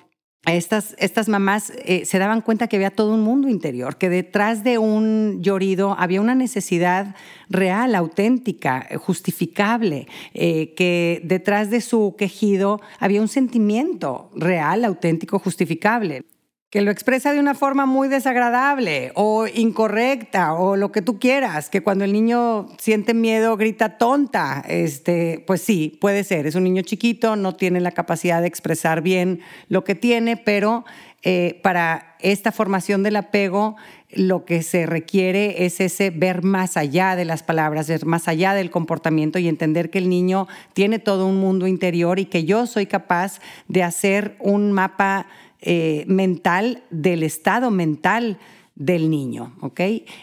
estas, 0.47 0.94
estas 0.99 1.29
mamás 1.29 1.73
eh, 1.85 2.05
se 2.06 2.19
daban 2.19 2.41
cuenta 2.41 2.69
que 2.69 2.76
había 2.76 2.91
todo 2.91 3.12
un 3.12 3.20
mundo 3.20 3.49
interior, 3.49 3.99
que 3.99 4.08
detrás 4.08 4.62
de 4.62 4.79
un 4.79 5.43
llorido 5.43 5.96
había 5.99 6.20
una 6.20 6.37
necesidad 6.37 7.17
real, 7.49 7.96
auténtica, 7.96 8.87
justificable, 8.96 10.06
eh, 10.35 10.73
que 10.76 11.20
detrás 11.25 11.69
de 11.70 11.81
su 11.81 12.14
quejido 12.17 12.81
había 13.00 13.20
un 13.20 13.29
sentimiento 13.29 14.31
real, 14.37 14.85
auténtico, 14.85 15.41
justificable 15.41 16.25
que 16.70 16.82
lo 16.82 16.93
expresa 16.93 17.32
de 17.32 17.40
una 17.40 17.55
forma 17.55 17.84
muy 17.84 18.06
desagradable 18.06 19.11
o 19.14 19.49
incorrecta 19.49 20.55
o 20.55 20.76
lo 20.76 20.93
que 20.93 21.02
tú 21.02 21.19
quieras, 21.19 21.69
que 21.69 21.82
cuando 21.82 22.05
el 22.05 22.12
niño 22.12 22.69
siente 22.78 23.12
miedo 23.12 23.56
grita 23.56 23.99
tonta, 23.99 24.64
este, 24.69 25.43
pues 25.49 25.62
sí, 25.62 25.99
puede 26.00 26.22
ser, 26.22 26.46
es 26.46 26.55
un 26.55 26.62
niño 26.62 26.82
chiquito, 26.82 27.34
no 27.34 27.56
tiene 27.56 27.81
la 27.81 27.90
capacidad 27.90 28.40
de 28.40 28.46
expresar 28.46 29.02
bien 29.02 29.40
lo 29.69 29.82
que 29.82 29.96
tiene, 29.96 30.37
pero 30.37 30.84
eh, 31.22 31.58
para 31.64 32.14
esta 32.20 32.52
formación 32.52 33.02
del 33.02 33.17
apego 33.17 33.76
lo 34.12 34.44
que 34.44 34.62
se 34.62 34.87
requiere 34.87 35.67
es 35.67 35.81
ese 35.81 36.11
ver 36.11 36.43
más 36.43 36.76
allá 36.76 37.17
de 37.17 37.25
las 37.25 37.43
palabras, 37.43 37.88
ver 37.88 38.06
más 38.06 38.28
allá 38.28 38.55
del 38.55 38.70
comportamiento 38.70 39.40
y 39.40 39.49
entender 39.49 39.90
que 39.90 39.99
el 39.99 40.08
niño 40.08 40.46
tiene 40.72 41.00
todo 41.00 41.26
un 41.26 41.37
mundo 41.37 41.67
interior 41.67 42.20
y 42.20 42.26
que 42.26 42.44
yo 42.44 42.67
soy 42.67 42.87
capaz 42.87 43.40
de 43.67 43.82
hacer 43.82 44.37
un 44.38 44.72
mapa 44.72 45.26
eh, 45.62 46.04
mental 46.06 46.82
del 46.90 47.22
estado 47.22 47.70
mental 47.70 48.38
del 48.80 49.10
niño, 49.10 49.54
¿ok? 49.60 49.80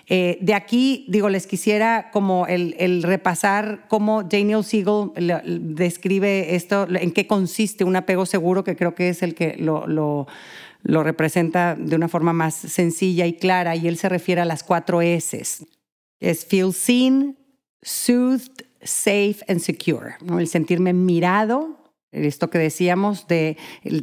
Eh, 0.07 0.39
de 0.41 0.53
aquí, 0.55 1.05
digo, 1.09 1.29
les 1.29 1.45
quisiera 1.45 2.09
como 2.11 2.47
el, 2.47 3.03
repasar 3.03 3.85
cómo 3.87 4.23
Daniel 4.23 4.63
Siegel 4.63 5.11
describe 5.75 6.55
esto, 6.55 6.87
en 6.89 7.11
qué 7.11 7.27
consiste 7.27 7.83
un 7.83 7.95
apego 7.95 8.25
seguro, 8.25 8.63
que 8.63 8.75
creo 8.75 8.95
que 8.95 9.09
es 9.09 9.21
el 9.21 9.35
que 9.35 9.55
lo, 9.57 10.25
representa 10.83 11.75
de 11.75 11.95
una 11.95 12.07
forma 12.07 12.33
más 12.33 12.55
sencilla 12.55 13.27
y 13.27 13.33
clara, 13.33 13.75
y 13.75 13.87
él 13.87 13.95
se 13.95 14.09
refiere 14.09 14.41
a 14.41 14.45
las 14.45 14.63
cuatro 14.63 15.03
S. 15.03 15.39
Es 16.19 16.43
feel 16.43 16.73
seen, 16.73 17.37
soothed, 17.83 18.65
safe 18.81 19.37
and 19.47 19.59
secure. 19.59 20.15
El 20.27 20.47
sentirme 20.47 20.93
mirado, 20.93 21.77
esto 22.25 22.49
que 22.49 22.57
decíamos 22.57 23.27
de 23.27 23.57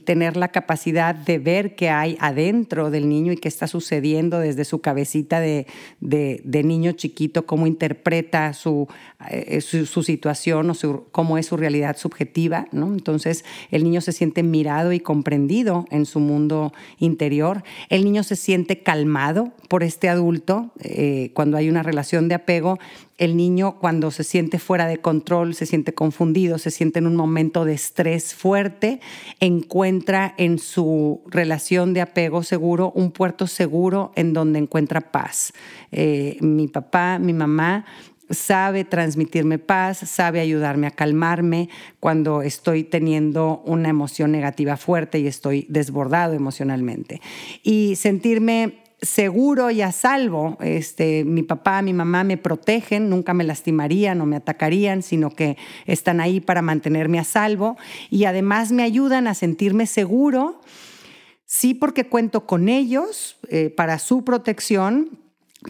tener 0.04 0.36
la 0.36 0.48
capacidad 0.48 1.14
de 1.14 1.38
ver 1.38 1.74
qué 1.74 1.90
hay 1.90 2.16
adentro 2.20 2.90
del 2.90 3.08
niño 3.08 3.32
y 3.32 3.36
qué 3.36 3.48
está 3.48 3.66
sucediendo 3.66 4.38
desde 4.38 4.64
su 4.64 4.80
cabecita 4.80 5.40
de, 5.40 5.66
niño 6.00 6.92
chiquito, 6.92 7.46
cómo 7.46 7.66
interpreta 7.66 8.52
su, 8.52 8.88
eh, 9.30 9.60
su, 9.60 10.02
situación 10.02 10.70
o 10.70 11.04
cómo 11.12 11.38
es 11.38 11.46
su 11.46 11.56
realidad 11.56 11.96
subjetiva. 11.96 12.66
¿no? 12.72 12.92
Entonces 12.92 13.44
el 13.70 13.84
niño 13.84 14.00
se 14.00 14.12
siente 14.12 14.42
mirado 14.42 14.92
y 14.92 15.00
comprendido 15.00 15.86
en 15.90 16.06
su 16.06 16.20
mundo 16.20 16.72
interior. 16.98 17.62
El 17.88 18.04
niño 18.04 18.22
se 18.22 18.36
siente 18.36 18.82
calmado 18.82 19.52
por 19.68 19.82
este 19.82 20.08
adulto 20.08 20.70
eh, 20.80 21.30
cuando 21.34 21.56
hay 21.56 21.68
una 21.68 21.82
relación 21.82 22.28
de 22.28 22.34
apego 22.34 22.78
el 23.18 23.36
niño 23.36 23.78
cuando 23.78 24.10
se 24.10 24.24
siente 24.24 24.58
fuera 24.58 24.86
de 24.86 24.98
control, 24.98 25.54
se 25.54 25.66
siente 25.66 25.94
confundido, 25.94 26.58
se 26.58 26.70
siente 26.70 26.98
en 26.98 27.06
un 27.06 27.16
momento 27.16 27.64
de 27.64 27.74
estrés 27.74 28.34
fuerte, 28.34 29.00
encuentra 29.40 30.34
en 30.36 30.58
su 30.58 31.22
relación 31.26 31.94
de 31.94 32.00
apego 32.00 32.42
seguro 32.42 32.92
un 32.94 33.12
puerto 33.12 33.46
seguro 33.46 34.12
en 34.16 34.32
donde 34.32 34.58
encuentra 34.58 35.12
paz. 35.12 35.52
Eh, 35.92 36.38
mi 36.40 36.66
papá, 36.66 37.18
mi 37.18 37.32
mamá 37.32 37.84
sabe 38.30 38.84
transmitirme 38.84 39.58
paz, 39.58 39.98
sabe 39.98 40.40
ayudarme 40.40 40.86
a 40.86 40.90
calmarme 40.90 41.68
cuando 42.00 42.42
estoy 42.42 42.84
teniendo 42.84 43.62
una 43.64 43.90
emoción 43.90 44.32
negativa 44.32 44.76
fuerte 44.76 45.18
y 45.18 45.26
estoy 45.26 45.66
desbordado 45.68 46.34
emocionalmente. 46.34 47.20
Y 47.62 47.96
sentirme 47.96 48.83
seguro 49.04 49.70
y 49.70 49.82
a 49.82 49.92
salvo. 49.92 50.56
Este, 50.60 51.24
mi 51.24 51.42
papá, 51.42 51.82
mi 51.82 51.92
mamá 51.92 52.24
me 52.24 52.36
protegen, 52.36 53.08
nunca 53.08 53.34
me 53.34 53.44
lastimarían 53.44 54.20
o 54.20 54.26
me 54.26 54.36
atacarían, 54.36 55.02
sino 55.02 55.30
que 55.30 55.56
están 55.86 56.20
ahí 56.20 56.40
para 56.40 56.62
mantenerme 56.62 57.18
a 57.18 57.24
salvo 57.24 57.76
y 58.10 58.24
además 58.24 58.72
me 58.72 58.82
ayudan 58.82 59.26
a 59.26 59.34
sentirme 59.34 59.86
seguro, 59.86 60.60
sí 61.44 61.74
porque 61.74 62.08
cuento 62.08 62.46
con 62.46 62.68
ellos 62.68 63.36
eh, 63.48 63.70
para 63.70 63.98
su 63.98 64.24
protección, 64.24 65.18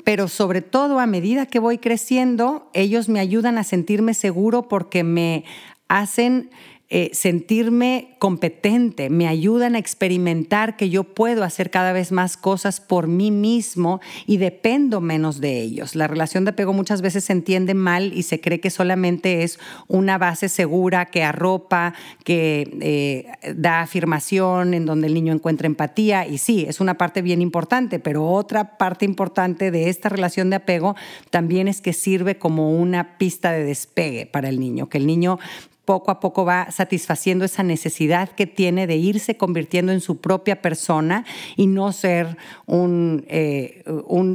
pero 0.04 0.28
sobre 0.28 0.62
todo 0.62 0.98
a 0.98 1.06
medida 1.06 1.46
que 1.46 1.58
voy 1.58 1.78
creciendo, 1.78 2.70
ellos 2.72 3.08
me 3.08 3.20
ayudan 3.20 3.58
a 3.58 3.64
sentirme 3.64 4.14
seguro 4.14 4.68
porque 4.68 5.04
me 5.04 5.44
hacen 5.88 6.50
eh, 6.90 7.10
sentirme 7.14 8.14
competente, 8.18 9.08
me 9.08 9.26
ayudan 9.26 9.74
a 9.74 9.78
experimentar 9.78 10.76
que 10.76 10.90
yo 10.90 11.02
puedo 11.02 11.42
hacer 11.42 11.70
cada 11.70 11.92
vez 11.92 12.12
más 12.12 12.36
cosas 12.36 12.80
por 12.80 13.06
mí 13.08 13.30
mismo 13.30 14.00
y 14.26 14.36
dependo 14.36 15.00
menos 15.00 15.40
de 15.40 15.62
ellos. 15.62 15.96
La 15.96 16.08
relación 16.08 16.44
de 16.44 16.50
apego 16.50 16.74
muchas 16.74 17.00
veces 17.00 17.24
se 17.24 17.32
entiende 17.32 17.72
mal 17.72 18.12
y 18.12 18.22
se 18.22 18.38
cree 18.38 18.60
que 18.60 18.68
solamente 18.68 19.44
es 19.44 19.58
una 19.88 20.18
base 20.18 20.50
segura 20.50 21.06
que 21.06 21.24
arropa, 21.24 21.94
que 22.22 22.76
eh, 22.80 23.54
da 23.54 23.80
afirmación, 23.80 24.74
en 24.74 24.84
donde 24.84 25.06
el 25.06 25.14
niño 25.14 25.32
encuentra 25.32 25.66
empatía 25.66 26.26
y 26.26 26.36
sí, 26.36 26.66
es 26.68 26.80
una 26.80 26.98
parte 26.98 27.22
bien 27.22 27.40
importante, 27.40 27.98
pero 27.98 28.28
otra 28.28 28.76
parte 28.76 29.06
importante 29.06 29.70
de 29.70 29.88
esta 29.88 30.10
relación 30.10 30.50
de 30.50 30.56
apego 30.56 30.96
también 31.30 31.66
es 31.66 31.80
que 31.80 31.94
sirve 31.94 32.36
como 32.36 32.72
una 32.72 33.16
pista 33.16 33.52
de 33.52 33.64
despegue 33.64 34.26
para 34.26 34.50
el 34.50 34.60
niño, 34.60 34.90
que 34.90 34.98
el 34.98 35.06
niño 35.06 35.38
poco 35.84 36.10
a 36.10 36.20
poco 36.20 36.44
va 36.44 36.70
satisfaciendo 36.70 37.44
esa 37.44 37.62
necesidad 37.62 38.30
que 38.30 38.46
tiene 38.46 38.86
de 38.86 38.96
irse 38.96 39.36
convirtiendo 39.36 39.92
en 39.92 40.00
su 40.00 40.20
propia 40.20 40.62
persona 40.62 41.24
y 41.56 41.66
no 41.66 41.92
ser 41.92 42.36
un, 42.66 43.24
eh, 43.28 43.84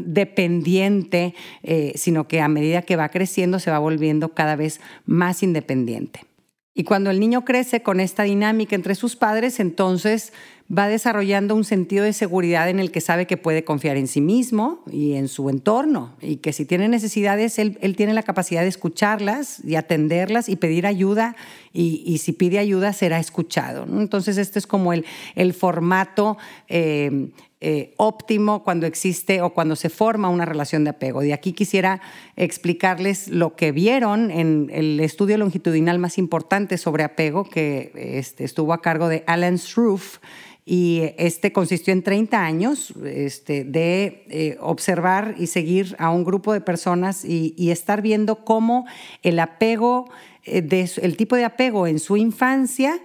dependiente, 0.05 1.33
eh, 1.63 1.93
sino 1.95 2.27
que 2.27 2.41
a 2.41 2.47
medida 2.47 2.81
que 2.83 2.95
va 2.95 3.09
creciendo 3.09 3.59
se 3.59 3.71
va 3.71 3.79
volviendo 3.79 4.33
cada 4.33 4.55
vez 4.55 4.79
más 5.05 5.43
independiente. 5.43 6.28
Y 6.75 6.83
cuando 6.83 7.09
el 7.09 7.19
niño 7.19 7.43
crece 7.45 7.81
con 7.81 7.99
esta 7.99 8.23
dinámica 8.23 8.75
entre 8.75 8.95
sus 8.95 9.15
padres, 9.15 9.59
entonces 9.59 10.31
va 10.71 10.87
desarrollando 10.87 11.55
un 11.55 11.63
sentido 11.63 12.03
de 12.05 12.13
seguridad 12.13 12.69
en 12.69 12.79
el 12.79 12.91
que 12.91 13.01
sabe 13.01 13.25
que 13.25 13.37
puede 13.37 13.63
confiar 13.63 13.97
en 13.97 14.07
sí 14.07 14.21
mismo 14.21 14.83
y 14.91 15.13
en 15.13 15.27
su 15.27 15.49
entorno 15.49 16.15
y 16.21 16.37
que 16.37 16.53
si 16.53 16.65
tiene 16.65 16.87
necesidades, 16.87 17.57
él, 17.57 17.77
tiene 17.97 18.13
la 18.13 18.21
capacidad 18.21 18.61
de 18.61 18.67
escucharlas 18.67 19.65
y 19.65 19.75
atenderlas 19.75 20.47
y 20.47 20.57
pedir 20.57 20.85
ayuda 20.85 21.35
y, 21.73 22.19
si 22.19 22.33
pide 22.33 22.59
ayuda 22.59 22.93
será 22.93 23.19
escuchado. 23.19 23.85
Entonces 23.99 24.37
este 24.37 24.59
es 24.59 24.67
como 24.67 24.93
el, 24.93 25.05
el 25.35 25.53
formato 25.53 26.37
eh, 26.67 27.31
eh, 27.61 27.93
óptimo 27.97 28.63
cuando 28.63 28.87
existe 28.87 29.41
o 29.41 29.53
cuando 29.53 29.75
se 29.75 29.89
forma 29.89 30.29
una 30.29 30.45
relación 30.45 30.85
de 30.85 30.91
apego. 30.91 31.19
De 31.19 31.33
aquí 31.33 31.51
quisiera 31.51 31.99
explicarles 32.37 33.27
lo 33.27 33.57
que 33.57 33.73
vieron 33.73 34.31
en 34.31 34.69
el 34.71 34.99
estudio 35.01 35.37
longitudinal 35.37 35.99
más 35.99 36.17
importante 36.17 36.77
sobre 36.77 37.03
apego 37.03 37.43
que 37.43 37.91
este, 37.95 38.45
estuvo 38.45 38.71
a 38.71 38.81
cargo 38.81 39.09
de 39.09 39.25
Alan 39.27 39.57
Sroufe 39.57 40.19
y 40.65 41.01
este 41.17 41.51
consistió 41.51 41.91
en 41.91 42.03
30 42.03 42.45
años 42.45 42.93
este, 43.03 43.63
de 43.63 44.23
eh, 44.29 44.57
observar 44.61 45.35
y 45.37 45.47
seguir 45.47 45.95
a 45.97 46.11
un 46.11 46.23
grupo 46.23 46.53
de 46.53 46.61
personas 46.61 47.25
y, 47.25 47.71
estar 47.71 48.01
viendo 48.01 48.45
cómo 48.45 48.85
el 49.23 49.39
apego, 49.39 50.09
eh, 50.45 50.87
el 51.01 51.17
tipo 51.17 51.35
de 51.35 51.43
apego 51.43 51.87
en 51.87 51.99
su 51.99 52.17
infancia 52.17 53.01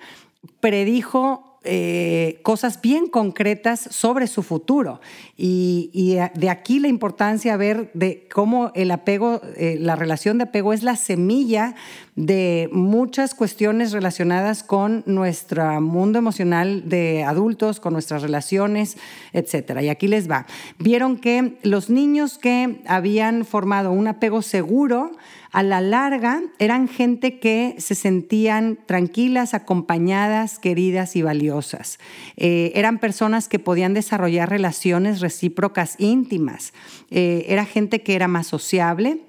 predijo 0.61 1.54
eh, 1.65 2.41
cosas 2.43 2.81
bien 2.81 3.09
concretas 3.09 3.81
sobre 3.81 4.27
su 4.27 4.43
futuro. 4.43 5.01
Y, 5.37 6.19
de 6.35 6.51
aquí 6.51 6.79
la 6.79 6.89
importancia 6.89 7.57
ver 7.57 7.91
de 7.95 8.29
cómo 8.33 8.71
el 8.75 8.91
apego, 8.91 9.41
eh, 9.57 9.79
la 9.81 9.97
relación 9.97 10.39
de 10.39 10.45
apego 10.45 10.73
es 10.73 10.83
la 10.83 10.97
semilla 10.97 11.75
de 12.17 12.69
muchas 12.71 13.35
cuestiones 13.35 13.93
relacionadas 13.93 14.63
con 14.63 15.03
nuestro 15.07 15.81
mundo 15.81 16.19
emocional 16.19 16.89
de 16.89 17.25
adultos, 17.25 17.81
con 17.81 17.95
nuestras 17.95 18.23
relaciones, 18.23 18.97
etc. 19.33 19.81
Y 19.83 19.89
aquí 19.89 20.07
les 20.07 20.31
va. 20.31 20.47
Vieron 20.79 21.17
que 21.17 21.59
los 21.63 21.91
niños 21.91 22.39
que 22.39 22.81
habían 22.87 23.45
formado 23.45 23.91
un 23.91 24.07
apego 24.07 24.43
seguro, 24.43 25.13
a 25.55 25.63
la 25.63 25.81
larga 25.81 26.43
eran 26.59 26.89
gente 26.89 27.39
que 27.39 27.77
se 27.79 27.95
sentían 27.95 28.77
tranquilas, 28.87 29.55
acompañadas, 29.55 30.59
queridas 30.59 31.15
y 31.15 31.23
valiosas. 31.23 32.01
Eh, 32.37 32.73
eran 32.75 32.99
personas 32.99 33.49
que 33.49 33.61
podían 33.61 33.95
desarrollar 33.95 34.51
relaciones 34.51 35.21
recíprocas 35.21 35.95
íntimas. 35.99 36.73
Eh, 37.13 37.45
era 37.47 37.65
gente 37.65 38.03
que 38.03 38.17
era 38.17 38.27
más 38.27 38.49
sociable, 38.49 39.21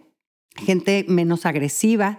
gente 0.55 1.05
menos 1.07 1.45
agresiva, 1.45 2.17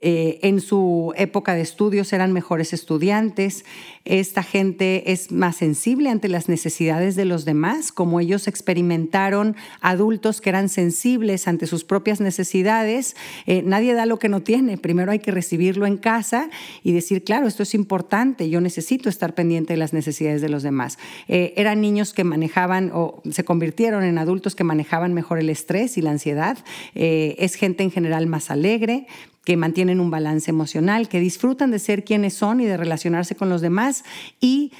eh, 0.00 0.38
en 0.42 0.60
su 0.60 1.12
época 1.16 1.54
de 1.54 1.60
estudios 1.60 2.12
eran 2.12 2.32
mejores 2.32 2.72
estudiantes, 2.72 3.64
esta 4.04 4.44
gente 4.44 5.10
es 5.10 5.32
más 5.32 5.56
sensible 5.56 6.08
ante 6.08 6.28
las 6.28 6.48
necesidades 6.48 7.16
de 7.16 7.24
los 7.24 7.44
demás, 7.44 7.90
como 7.90 8.20
ellos 8.20 8.46
experimentaron 8.46 9.56
adultos 9.80 10.40
que 10.40 10.50
eran 10.50 10.68
sensibles 10.68 11.48
ante 11.48 11.66
sus 11.66 11.82
propias 11.82 12.20
necesidades, 12.20 13.16
eh, 13.46 13.62
nadie 13.64 13.92
da 13.92 14.06
lo 14.06 14.20
que 14.20 14.28
no 14.28 14.40
tiene, 14.40 14.78
primero 14.78 15.10
hay 15.10 15.18
que 15.18 15.32
recibirlo 15.32 15.84
en 15.84 15.96
casa 15.96 16.48
y 16.84 16.92
decir, 16.92 17.24
claro, 17.24 17.48
esto 17.48 17.64
es 17.64 17.74
importante, 17.74 18.48
yo 18.48 18.60
necesito 18.60 19.08
estar 19.08 19.34
pendiente 19.34 19.72
de 19.72 19.78
las 19.78 19.92
necesidades 19.92 20.40
de 20.40 20.48
los 20.48 20.62
demás. 20.62 20.96
Eh, 21.26 21.54
eran 21.56 21.80
niños 21.80 22.12
que 22.12 22.22
manejaban 22.22 22.92
o 22.94 23.20
se 23.28 23.44
convirtieron 23.44 24.04
en 24.04 24.18
adultos 24.18 24.54
que 24.54 24.62
manejaban 24.62 25.12
mejor 25.12 25.40
el 25.40 25.50
estrés 25.50 25.98
y 25.98 26.02
la 26.02 26.12
ansiedad, 26.12 26.56
es 26.94 27.54
gente 27.56 27.82
en 27.82 27.90
general 27.90 28.26
más 28.28 28.50
alegre, 28.50 29.06
que 29.48 29.56
mantienen 29.56 29.98
un 29.98 30.10
balance 30.10 30.50
emocional, 30.50 31.08
que 31.08 31.20
disfrutan 31.20 31.70
de 31.70 31.78
ser 31.78 32.04
quienes 32.04 32.34
son 32.34 32.60
y 32.60 32.66
de 32.66 32.76
relacionarse 32.76 33.34
con 33.34 33.48
los 33.48 33.62
demás 33.62 34.04
y 34.42 34.72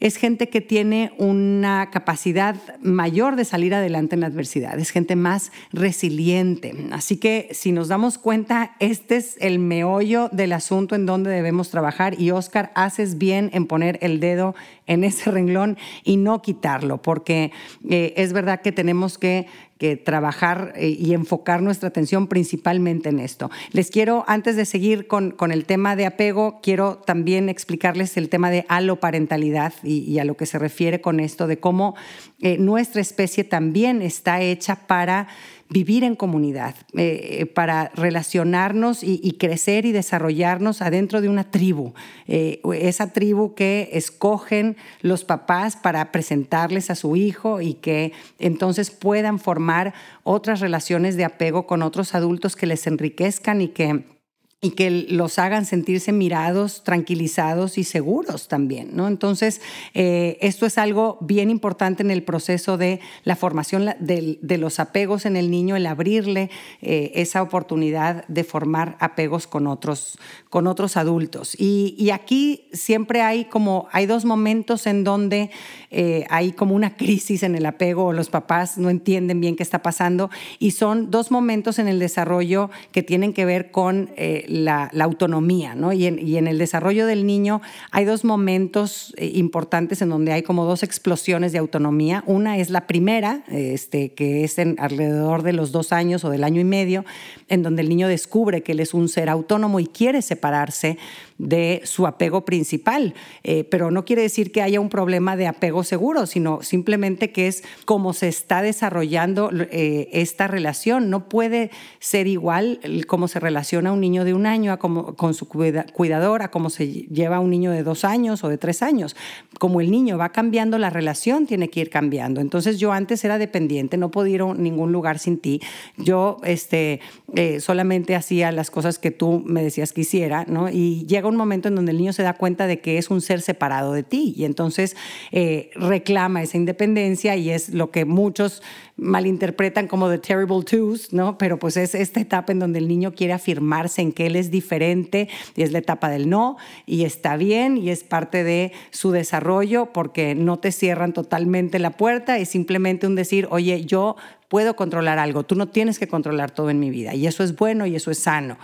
es 0.00 0.16
gente 0.16 0.48
que 0.48 0.60
tiene 0.60 1.12
una 1.16 1.90
capacidad 1.92 2.56
mayor 2.82 3.36
de 3.36 3.44
salir 3.44 3.72
adelante 3.72 4.16
en 4.16 4.22
la 4.22 4.26
adversidad, 4.26 4.78
es 4.80 4.90
gente 4.90 5.14
más 5.14 5.52
resiliente. 5.72 6.74
Así 6.90 7.18
que 7.18 7.48
si 7.52 7.70
nos 7.70 7.86
damos 7.86 8.18
cuenta, 8.18 8.76
este 8.80 9.16
es 9.16 9.36
el 9.40 9.60
meollo 9.60 10.28
del 10.32 10.52
asunto 10.52 10.96
en 10.96 11.06
donde 11.06 11.30
debemos 11.30 11.70
trabajar 11.70 12.20
y 12.20 12.32
Oscar, 12.32 12.72
haces 12.74 13.18
bien 13.18 13.48
en 13.54 13.66
poner 13.66 13.98
el 14.02 14.18
dedo 14.18 14.56
en 14.86 15.04
ese 15.04 15.30
renglón 15.30 15.78
y 16.04 16.16
no 16.16 16.42
quitarlo, 16.42 17.00
porque 17.00 17.52
eh, 17.88 18.12
es 18.16 18.32
verdad 18.32 18.60
que 18.60 18.72
tenemos 18.72 19.18
que 19.18 19.46
que 19.78 19.96
trabajar 19.96 20.72
eh, 20.76 20.88
y 20.88 21.12
enfocar 21.12 21.62
nuestra 21.62 21.88
atención 21.88 22.28
principalmente 22.28 23.10
en 23.10 23.20
esto. 23.20 23.50
Les 23.72 23.90
quiero, 23.90 24.24
antes 24.26 24.56
de 24.56 24.64
seguir 24.64 25.06
con, 25.06 25.32
con 25.32 25.52
el 25.52 25.66
tema 25.66 25.96
de 25.96 26.06
apego, 26.06 26.60
quiero 26.62 26.96
también 26.96 27.48
explicarles 27.48 28.16
el 28.16 28.28
tema 28.28 28.50
de 28.50 28.64
aloparentalidad 28.68 29.74
y, 29.82 30.18
a 30.18 30.24
lo 30.24 30.36
que 30.36 30.46
se 30.46 30.58
refiere 30.58 31.00
con 31.00 31.20
esto, 31.20 31.46
de 31.46 31.58
cómo 31.58 31.94
eh, 32.40 32.56
nuestra 32.58 33.00
especie 33.00 33.44
también 33.44 34.02
está 34.02 34.40
hecha 34.40 34.86
para 34.86 35.28
vivir 35.68 36.04
en 36.04 36.14
comunidad, 36.14 36.74
eh, 36.94 37.46
para 37.54 37.90
relacionarnos 37.94 39.02
y, 39.02 39.32
crecer 39.38 39.84
y 39.84 39.92
desarrollarnos 39.92 40.82
adentro 40.82 41.20
de 41.20 41.28
una 41.28 41.50
tribu. 41.50 41.92
Eh, 42.26 42.60
esa 42.74 43.12
tribu 43.12 43.54
que 43.54 43.90
escogen 43.92 44.76
los 45.02 45.24
papás 45.24 45.76
para 45.76 46.12
presentarles 46.12 46.90
a 46.90 46.94
su 46.94 47.16
hijo 47.16 47.60
y 47.60 47.74
que 47.74 48.12
entonces 48.38 48.90
puedan 48.90 49.38
formar 49.38 49.94
otras 50.22 50.60
relaciones 50.60 51.16
de 51.16 51.24
apego 51.24 51.66
con 51.66 51.82
otros 51.82 52.14
adultos 52.14 52.56
que 52.56 52.66
les 52.66 52.86
enriquezcan 52.86 53.60
y 53.60 53.68
que 53.68 54.15
y 54.62 54.70
que 54.70 54.90
los 54.90 55.38
hagan 55.38 55.66
sentirse 55.66 56.12
mirados, 56.12 56.82
tranquilizados 56.82 57.76
y 57.76 57.84
seguros 57.84 58.48
también, 58.48 58.90
¿no? 58.94 59.06
Entonces, 59.06 59.60
eh, 59.92 60.38
esto 60.40 60.64
es 60.64 60.78
algo 60.78 61.18
bien 61.20 61.50
importante 61.50 62.02
en 62.02 62.10
el 62.10 62.22
proceso 62.22 62.78
de 62.78 63.00
la 63.24 63.36
formación 63.36 63.90
de, 64.00 64.58
los 64.58 64.80
apegos 64.80 65.26
en 65.26 65.36
el 65.36 65.50
niño, 65.50 65.76
el 65.76 65.84
abrirle 65.84 66.50
eh, 66.80 67.12
esa 67.16 67.42
oportunidad 67.42 68.26
de 68.28 68.44
formar 68.44 68.96
apegos 68.98 69.46
con 69.46 69.66
otros, 69.66 70.18
con 70.48 70.66
otros 70.66 70.96
adultos. 70.96 71.54
Y, 71.58 72.10
aquí 72.16 72.68
siempre 72.72 73.20
hay 73.20 73.44
como, 73.44 73.88
hay 73.92 74.06
dos 74.06 74.24
momentos 74.24 74.86
en 74.86 75.04
donde 75.04 75.50
eh, 75.90 76.24
hay 76.30 76.52
como 76.52 76.74
una 76.74 76.96
crisis 76.96 77.42
en 77.42 77.56
el 77.56 77.66
apego, 77.66 78.06
o 78.06 78.12
los 78.14 78.30
papás 78.30 78.78
no 78.78 78.88
entienden 78.88 79.40
bien 79.40 79.54
qué 79.54 79.62
está 79.62 79.82
pasando, 79.82 80.30
y 80.58 80.70
son 80.70 81.10
dos 81.10 81.30
momentos 81.30 81.78
en 81.78 81.88
el 81.88 81.98
desarrollo 81.98 82.70
que 82.90 83.02
tienen 83.02 83.34
que 83.34 83.44
ver 83.44 83.70
con 83.70 84.08
la, 84.56 84.90
autonomía, 85.00 85.74
¿no? 85.74 85.92
Y 85.92 86.06
en, 86.06 86.46
el 86.46 86.58
desarrollo 86.58 87.06
del 87.06 87.26
niño 87.26 87.62
hay 87.90 88.04
dos 88.04 88.24
momentos 88.24 89.14
eh, 89.16 89.30
importantes 89.34 90.02
en 90.02 90.08
donde 90.08 90.32
hay 90.32 90.42
como 90.42 90.64
dos 90.64 90.82
explosiones 90.82 91.52
de 91.52 91.58
autonomía. 91.58 92.24
Una 92.26 92.58
es 92.58 92.70
la 92.70 92.86
primera, 92.86 93.44
este, 93.48 94.12
que 94.12 94.44
es 94.44 94.58
alrededor 94.58 95.42
de 95.42 95.52
los 95.52 95.72
dos 95.72 95.92
años 95.92 96.24
o 96.24 96.30
del 96.30 96.44
año 96.44 96.60
y 96.60 96.64
medio, 96.64 97.04
en 97.48 97.62
donde 97.62 97.82
el 97.82 97.88
niño 97.88 98.08
descubre 98.08 98.62
que 98.62 98.72
él 98.72 98.80
es 98.80 98.94
un 98.94 99.08
ser 99.08 99.28
autónomo 99.28 99.80
y 99.80 99.86
quiere 99.86 100.22
separarse 100.22 100.98
de 101.38 101.82
su 101.84 102.06
apego 102.06 102.44
principal. 102.44 103.14
Eh, 103.44 103.64
pero 103.64 103.90
no 103.90 104.04
quiere 104.04 104.22
decir 104.22 104.52
que 104.52 104.62
haya 104.62 104.80
un 104.80 104.88
problema 104.88 105.36
de 105.36 105.46
apego 105.46 105.84
seguro, 105.84 106.26
sino 106.26 106.62
simplemente 106.62 107.32
que 107.32 107.46
es 107.46 107.62
cómo 107.84 108.12
se 108.12 108.28
está 108.28 108.62
desarrollando 108.62 109.50
eh, 109.52 110.08
esta 110.12 110.48
relación. 110.48 111.10
No 111.10 111.28
puede 111.28 111.70
ser 111.98 112.26
igual 112.26 112.80
cómo 113.06 113.28
se 113.28 113.40
relaciona 113.40 113.92
un 113.92 114.00
niño 114.00 114.24
de 114.24 114.34
un 114.36 114.46
año 114.46 114.78
con 114.78 115.34
su 115.34 115.48
cuidador 115.48 116.42
a 116.42 116.50
cómo 116.50 116.70
se 116.70 116.86
lleva 116.86 117.40
un 117.40 117.50
niño 117.50 117.70
de 117.70 117.82
dos 117.82 118.04
años 118.04 118.44
o 118.44 118.48
de 118.48 118.58
tres 118.58 118.82
años. 118.82 119.16
Como 119.58 119.80
el 119.80 119.90
niño 119.90 120.18
va 120.18 120.30
cambiando, 120.30 120.78
la 120.78 120.90
relación 120.90 121.46
tiene 121.46 121.68
que 121.68 121.80
ir 121.80 121.90
cambiando. 121.90 122.40
Entonces 122.40 122.78
yo 122.78 122.92
antes 122.92 123.24
era 123.24 123.38
dependiente, 123.38 123.96
no 123.96 124.10
podía 124.10 124.34
ir 124.36 124.42
a 124.42 124.54
ningún 124.54 124.92
lugar 124.92 125.18
sin 125.18 125.38
ti. 125.38 125.60
Yo 125.96 126.38
este, 126.44 127.00
eh, 127.34 127.60
solamente 127.60 128.14
hacía 128.14 128.52
las 128.52 128.70
cosas 128.70 128.98
que 128.98 129.10
tú 129.10 129.42
me 129.44 129.62
decías 129.62 129.92
que 129.92 130.02
hiciera, 130.02 130.44
¿no? 130.46 130.68
Y 130.70 131.06
llega 131.06 131.28
un 131.28 131.36
momento 131.36 131.68
en 131.68 131.74
donde 131.74 131.92
el 131.92 131.98
niño 131.98 132.12
se 132.12 132.22
da 132.22 132.34
cuenta 132.34 132.66
de 132.66 132.80
que 132.80 132.98
es 132.98 133.10
un 133.10 133.20
ser 133.20 133.40
separado 133.40 133.92
de 133.92 134.02
ti 134.02 134.34
y 134.36 134.44
entonces 134.44 134.96
eh, 135.32 135.70
reclama 135.74 136.42
esa 136.42 136.56
independencia 136.56 137.36
y 137.36 137.50
es 137.50 137.70
lo 137.70 137.90
que 137.90 138.04
muchos 138.04 138.62
malinterpretan 138.96 139.88
como 139.88 140.08
The 140.08 140.18
Terrible 140.18 140.62
Twos, 140.62 141.12
¿no? 141.12 141.36
Pero 141.36 141.58
pues 141.58 141.76
es 141.76 141.94
esta 141.94 142.20
etapa 142.20 142.52
en 142.52 142.58
donde 142.58 142.78
el 142.78 142.88
niño 142.88 143.14
quiere 143.14 143.34
afirmarse 143.34 144.00
en 144.00 144.12
que 144.12 144.26
él 144.26 144.36
es 144.36 144.50
diferente 144.50 145.28
y 145.54 145.62
es 145.62 145.72
la 145.72 145.78
etapa 145.78 146.08
del 146.08 146.30
no 146.30 146.56
y 146.86 147.04
está 147.04 147.36
bien 147.36 147.76
y 147.76 147.90
es 147.90 148.04
parte 148.04 148.42
de 148.42 148.72
su 148.90 149.10
desarrollo 149.10 149.92
porque 149.92 150.34
no 150.34 150.58
te 150.58 150.72
cierran 150.72 151.12
totalmente 151.12 151.78
la 151.78 151.90
puerta, 151.90 152.38
es 152.38 152.48
simplemente 152.48 153.06
un 153.06 153.14
decir, 153.14 153.46
oye, 153.50 153.84
yo 153.84 154.16
puedo 154.48 154.76
controlar 154.76 155.18
algo, 155.18 155.44
tú 155.44 155.56
no 155.56 155.68
tienes 155.68 155.98
que 155.98 156.08
controlar 156.08 156.50
todo 156.50 156.70
en 156.70 156.80
mi 156.80 156.90
vida 156.90 157.14
y 157.14 157.26
eso 157.26 157.44
es 157.44 157.54
bueno 157.54 157.86
y 157.86 157.96
eso 157.96 158.10
es 158.10 158.18
sano. 158.18 158.58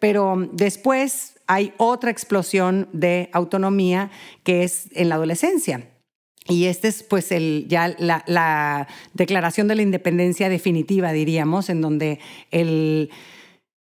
Pero 0.00 0.48
después 0.52 1.34
hay 1.46 1.72
otra 1.76 2.10
explosión 2.10 2.88
de 2.92 3.30
autonomía 3.32 4.10
que 4.42 4.64
es 4.64 4.88
en 4.92 5.08
la 5.08 5.16
adolescencia 5.16 5.88
y 6.48 6.64
este 6.64 6.88
es 6.88 7.02
pues 7.02 7.30
el, 7.30 7.66
ya 7.68 7.94
la, 7.98 8.24
la 8.26 8.88
declaración 9.12 9.68
de 9.68 9.74
la 9.74 9.82
independencia 9.82 10.48
definitiva, 10.48 11.12
diríamos, 11.12 11.68
en 11.68 11.80
donde 11.82 12.20
el 12.50 13.10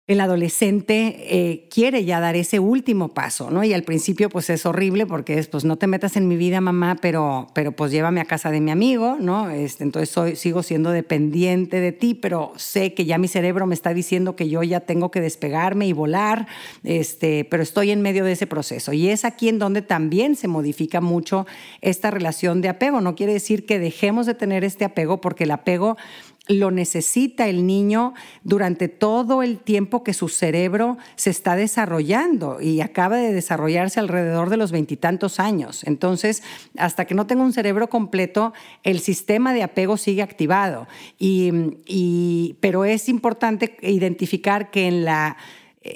el 0.07 0.21
adolescente 0.21 1.17
eh, 1.31 1.67
quiere 1.71 2.05
ya 2.05 2.21
dar 2.21 2.37
ese 2.37 2.59
último 2.59 3.15
paso, 3.15 3.51
¿no? 3.51 3.65
Y 3.65 3.73
al 3.73 3.85
principio 3.85 4.29
pues 4.29 4.51
es 4.51 4.67
horrible 4.67 5.07
porque 5.07 5.39
es, 5.39 5.49
pues 5.49 5.65
no 5.65 5.77
te 5.77 5.87
metas 5.87 6.19
en 6.19 6.29
mi 6.29 6.37
vida, 6.37 6.61
mamá, 6.61 6.99
pero, 7.01 7.47
pero 7.55 7.73
pues 7.73 7.91
llévame 7.91 8.21
a 8.21 8.27
casa 8.27 8.51
de 8.51 8.61
mi 8.61 8.71
amigo, 8.71 9.17
¿no? 9.19 9.49
Este, 9.49 9.83
entonces 9.83 10.11
soy, 10.11 10.37
sigo 10.37 10.63
siendo 10.63 10.91
dependiente 10.91 11.81
de 11.81 11.93
ti, 11.93 12.13
pero 12.13 12.53
sé 12.57 12.93
que 12.93 13.07
ya 13.07 13.17
mi 13.17 13.29
cerebro 13.29 13.67
me 13.67 13.75
está 13.75 13.95
diciendo 13.95 14.37
que 14.37 14.51
yo 14.51 14.63
ya 14.63 14.81
tengo 14.81 15.11
que 15.11 15.23
despegarme 15.23 15.87
y 15.87 15.95
volar, 15.95 16.49
este, 16.83 17.47
pero 17.47 17.63
estoy 17.63 17.91
en 17.91 18.03
medio 18.03 18.27
de 18.27 18.33
ese 18.33 18.47
proceso. 18.47 18.93
Y 18.93 19.09
es 19.09 19.25
aquí 19.25 19.49
en 19.49 19.59
donde 19.59 19.81
también 19.81 20.37
se 20.37 20.49
modifica 20.49 21.01
mucho 21.01 21.47
esta 21.81 22.11
relación 22.11 22.61
de 22.61 22.69
apego. 22.69 23.01
No 23.01 23.15
quiere 23.15 23.33
decir 23.33 23.65
que 23.65 23.79
dejemos 23.79 24.27
de 24.27 24.35
tener 24.35 24.65
este 24.65 24.85
apego 24.85 25.23
porque 25.23 25.45
el 25.45 25.51
apego 25.53 25.97
lo 26.47 26.71
necesita 26.71 27.49
el 27.49 27.67
niño 27.67 28.13
durante 28.43 28.89
todo 28.89 29.43
el 29.43 29.59
tiempo 29.59 30.05
que 30.05 30.13
su 30.13 30.29
cerebro 30.29 30.99
se 31.17 31.31
está 31.31 31.57
desarrollando 31.57 32.61
y 32.61 32.83
acaba 32.83 33.17
de 33.17 33.33
desarrollarse 33.33 33.99
alrededor 33.99 34.51
de 34.51 34.59
los 34.59 34.71
veintitantos 34.71 35.41
años. 35.41 35.85
Entonces, 35.85 36.43
hasta 36.77 37.07
que 37.07 37.15
no 37.15 37.27
tenga 37.27 37.45
un 37.45 37.55
cerebro 37.55 37.89
completo, 37.89 38.53
el 38.83 39.01
sistema 39.01 39.55
de 39.55 39.63
apego 39.63 39.97
sigue 39.97 40.23
activado. 40.23 40.87
Y, 41.19 42.57
pero 42.61 42.85
es 42.85 43.09
importante 43.09 43.77
identificar 43.81 44.71
que 44.71 44.87
en 44.87 45.05
la 45.05 45.37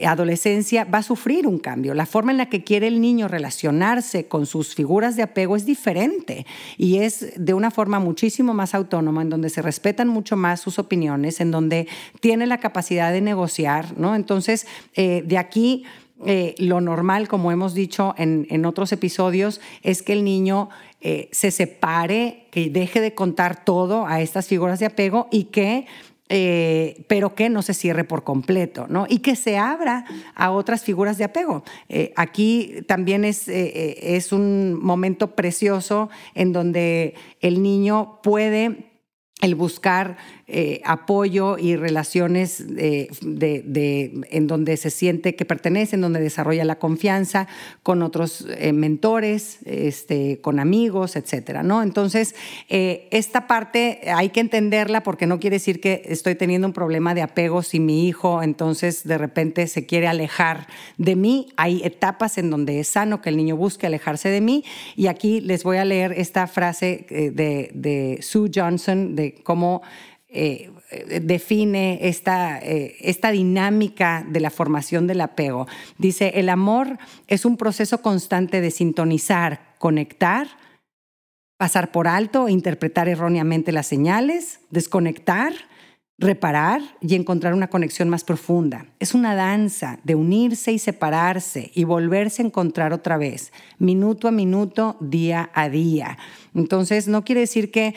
adolescencia 0.06 0.84
va 0.84 0.98
a 0.98 1.02
sufrir 1.02 1.46
un 1.46 1.58
cambio. 1.58 1.94
La 1.94 2.06
forma 2.06 2.30
en 2.30 2.38
la 2.38 2.50
que 2.50 2.62
quiere 2.62 2.86
el 2.88 3.00
niño 3.00 3.26
relacionarse 3.26 4.28
con 4.28 4.46
sus 4.46 4.74
figuras 4.74 5.16
de 5.16 5.22
apego 5.22 5.56
es 5.56 5.64
diferente 5.64 6.46
y 6.76 6.98
es 6.98 7.32
de 7.36 7.54
una 7.54 7.70
forma 7.70 7.98
muchísimo 7.98 8.52
más 8.52 8.74
autónoma, 8.74 9.22
en 9.22 9.30
donde 9.30 9.48
se 9.48 9.62
respetan 9.62 10.08
mucho 10.08 10.36
más 10.36 10.60
sus 10.60 10.78
opiniones, 10.78 11.40
en 11.40 11.50
donde 11.50 11.88
tiene 12.20 12.46
la 12.46 12.58
capacidad 12.58 13.12
de 13.12 13.22
negociar, 13.22 13.98
¿no? 13.98 14.14
Entonces, 14.14 14.66
eh, 14.94 15.22
de 15.24 15.38
aquí... 15.38 15.84
Eh, 16.26 16.56
lo 16.58 16.80
normal, 16.80 17.28
como 17.28 17.52
hemos 17.52 17.74
dicho 17.74 18.12
en, 18.18 18.66
otros 18.66 18.90
episodios, 18.90 19.60
es 19.84 20.02
que 20.02 20.12
el 20.14 20.24
niño 20.24 20.68
se 21.00 21.52
separe, 21.52 22.48
que 22.50 22.70
deje 22.70 23.00
de 23.00 23.14
contar 23.14 23.64
todo 23.64 24.04
a 24.04 24.20
estas 24.20 24.48
figuras 24.48 24.80
de 24.80 24.86
apego 24.86 25.28
y 25.30 25.44
que 25.44 25.86
eh, 26.28 27.04
pero 27.08 27.34
que 27.34 27.48
no 27.48 27.62
se 27.62 27.74
cierre 27.74 28.04
por 28.04 28.22
completo, 28.22 28.86
¿no? 28.88 29.06
Y 29.08 29.20
que 29.20 29.34
se 29.34 29.56
abra 29.56 30.04
a 30.34 30.50
otras 30.50 30.82
figuras 30.82 31.16
de 31.16 31.24
apego. 31.24 31.64
Eh, 31.88 32.12
aquí 32.16 32.82
también 32.86 33.24
es, 33.24 33.48
eh, 33.48 34.16
es 34.16 34.32
un 34.32 34.78
momento 34.78 35.34
precioso 35.34 36.10
en 36.34 36.52
donde 36.52 37.14
el 37.40 37.62
niño 37.62 38.20
puede 38.22 38.88
el 39.40 39.54
buscar 39.54 40.16
eh, 40.50 40.80
apoyo 40.86 41.58
y 41.58 41.76
relaciones 41.76 42.64
de, 42.74 43.10
en 44.30 44.46
donde 44.46 44.78
se 44.78 44.88
siente 44.88 45.34
que 45.34 45.44
pertenece, 45.44 45.96
en 45.96 46.00
donde 46.00 46.20
desarrolla 46.20 46.64
la 46.64 46.78
confianza 46.78 47.46
con 47.82 48.00
otros 48.00 48.46
eh, 48.56 48.72
mentores, 48.72 49.58
este, 49.66 50.40
con 50.40 50.58
amigos, 50.58 51.16
etcétera, 51.16 51.62
¿no? 51.62 51.82
Entonces, 51.82 52.34
eh, 52.70 53.08
esta 53.10 53.46
parte 53.46 54.00
hay 54.06 54.30
que 54.30 54.40
entenderla 54.40 55.02
porque 55.02 55.26
no 55.26 55.38
quiere 55.38 55.56
decir 55.56 55.82
que 55.82 56.00
estoy 56.06 56.34
teniendo 56.34 56.66
un 56.66 56.72
problema 56.72 57.14
de 57.14 57.20
apego 57.20 57.62
si 57.62 57.78
mi 57.78 58.08
hijo 58.08 58.42
entonces 58.42 59.04
de 59.04 59.18
repente 59.18 59.66
se 59.66 59.84
quiere 59.84 60.06
alejar 60.06 60.66
de 60.96 61.14
mí. 61.14 61.48
Hay 61.58 61.82
etapas 61.84 62.38
en 62.38 62.48
donde 62.48 62.80
es 62.80 62.88
sano 62.88 63.20
que 63.20 63.28
el 63.28 63.36
niño 63.36 63.54
busque 63.54 63.86
alejarse 63.86 64.30
de 64.30 64.40
mí 64.40 64.64
y 64.96 65.08
aquí 65.08 65.42
les 65.42 65.62
voy 65.62 65.76
a 65.76 65.84
leer 65.84 66.12
esta 66.12 66.46
frase 66.46 67.04
de, 67.10 67.70
de 67.74 68.18
Sue 68.22 68.50
Johnson 68.54 69.14
de 69.14 69.34
cómo 69.42 69.82
eh, 70.30 70.70
define 71.22 72.06
esta, 72.08 72.58
eh, 72.58 72.96
esta 73.00 73.30
dinámica 73.30 74.26
de 74.28 74.40
la 74.40 74.50
formación 74.50 75.06
del 75.06 75.22
apego. 75.22 75.66
Dice, 75.96 76.32
el 76.34 76.50
amor 76.50 76.98
es 77.28 77.46
un 77.46 77.56
proceso 77.56 78.02
constante 78.02 78.60
de 78.60 78.70
sintonizar, 78.70 79.74
conectar, 79.78 80.48
pasar 81.56 81.92
por 81.92 82.08
alto, 82.08 82.48
interpretar 82.48 83.08
erróneamente 83.08 83.72
las 83.72 83.86
señales, 83.86 84.60
desconectar, 84.70 85.54
reparar 86.18 86.82
y 87.00 87.14
encontrar 87.14 87.54
una 87.54 87.68
conexión 87.68 88.08
más 88.08 88.24
profunda. 88.24 88.86
Es 88.98 89.14
una 89.14 89.36
danza 89.36 90.00
de 90.02 90.16
unirse 90.16 90.72
y 90.72 90.78
separarse 90.80 91.70
y 91.74 91.84
volverse 91.84 92.42
a 92.42 92.46
encontrar 92.46 92.92
otra 92.92 93.16
vez, 93.16 93.52
minuto 93.78 94.26
a 94.26 94.32
minuto, 94.32 94.96
día 95.00 95.50
a 95.54 95.68
día. 95.68 96.18
Entonces, 96.54 97.06
no 97.06 97.24
quiere 97.24 97.42
decir 97.42 97.70
que 97.70 97.94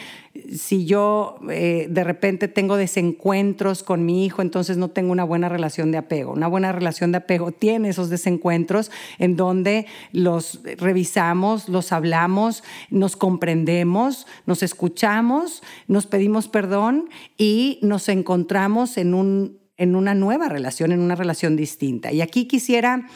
si 0.53 0.85
yo 0.85 1.37
eh, 1.49 1.87
de 1.89 2.03
repente 2.03 2.47
tengo 2.47 2.77
desencuentros 2.77 3.83
con 3.83 4.05
mi 4.05 4.25
hijo, 4.25 4.41
entonces 4.41 4.77
no 4.77 4.89
tengo 4.89 5.11
una 5.11 5.23
buena 5.23 5.49
relación 5.49 5.91
de 5.91 5.97
apego. 5.97 6.33
Una 6.33 6.47
buena 6.47 6.71
relación 6.71 7.11
de 7.11 7.19
apego 7.19 7.51
tiene 7.51 7.89
esos 7.89 8.09
desencuentros 8.09 8.91
en 9.19 9.35
donde 9.35 9.85
los 10.11 10.61
revisamos, 10.77 11.69
los 11.69 11.91
hablamos, 11.91 12.63
nos 12.89 13.15
comprendemos, 13.15 14.27
nos 14.45 14.63
escuchamos, 14.63 15.63
nos 15.87 16.07
pedimos 16.07 16.47
perdón 16.47 17.09
y 17.37 17.79
nos 17.81 18.09
encontramos 18.09 18.97
en, 18.97 19.13
un, 19.13 19.59
en 19.77 19.95
una 19.95 20.13
nueva 20.13 20.49
relación, 20.49 20.91
en 20.91 20.99
una 20.99 21.15
relación 21.15 21.55
distinta. 21.55 22.11
Y 22.11 22.21
aquí 22.21 22.47
quisiera 22.47 23.07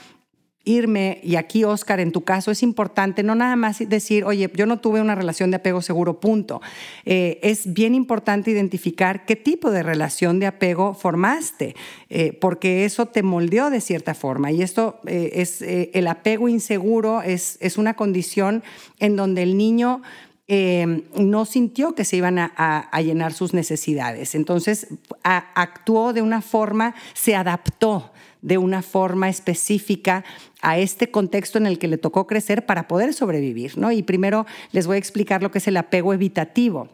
irme, 0.65 1.19
y 1.23 1.35
aquí 1.35 1.63
Oscar, 1.63 1.99
en 1.99 2.11
tu 2.11 2.23
caso 2.23 2.49
es 2.49 2.63
importante 2.63 3.21
no 3.21 3.35
nada 3.35 3.55
más 3.55 3.79
decir, 3.87 4.25
oye, 4.25 4.51
yo 4.55 4.65
no 4.65 4.79
tuve 4.79 4.99
una 4.99 5.13
relación 5.13 5.51
de 5.51 5.57
apego 5.57 5.81
seguro, 5.81 6.19
punto. 6.19 6.61
Eh, 7.05 7.39
es 7.43 7.71
bien 7.71 7.93
importante 7.93 8.49
identificar 8.51 9.25
qué 9.25 9.35
tipo 9.35 9.69
de 9.69 9.83
relación 9.83 10.39
de 10.39 10.47
apego 10.47 10.95
formaste, 10.95 11.75
eh, 12.09 12.33
porque 12.41 12.83
eso 12.83 13.05
te 13.05 13.21
moldeó 13.21 13.69
de 13.69 13.79
cierta 13.79 14.15
forma. 14.15 14.51
Y 14.51 14.63
esto 14.63 14.99
eh, 15.05 15.31
es, 15.35 15.61
el 15.61 16.07
apego 16.07 16.49
inseguro 16.49 17.21
es, 17.21 17.57
es 17.61 17.77
una 17.77 17.93
condición 17.93 18.63
en 18.99 19.15
donde 19.15 19.43
el 19.43 19.57
niño 19.57 20.01
no 20.47 21.45
sintió 21.45 21.95
que 21.95 22.05
se 22.05 22.17
iban 22.17 22.37
a, 22.37 23.01
llenar 23.01 23.33
sus 23.33 23.55
necesidades. 23.55 24.35
Entonces 24.35 24.87
actuó 25.23 26.13
de 26.13 26.21
una 26.21 26.43
forma, 26.43 26.93
se 27.15 27.35
adaptó 27.35 28.11
de 28.45 28.59
una 28.59 28.83
forma 28.83 29.27
específica 29.27 30.23
a 30.61 30.77
este 30.77 31.09
contexto 31.09 31.57
en 31.57 31.65
el 31.65 31.79
que 31.79 31.87
le 31.87 31.97
tocó 31.97 32.27
crecer 32.27 32.67
para 32.67 32.87
poder 32.87 33.15
sobrevivir. 33.15 33.75
¿no? 33.75 33.91
Y 33.91 34.03
primero 34.03 34.45
les 34.71 34.85
voy 34.85 34.97
a 34.97 34.99
explicar 34.99 35.41
lo 35.41 35.49
que 35.49 35.57
es 35.57 35.67
el 35.67 35.77
apego 35.77 36.13
evitativo. 36.13 36.87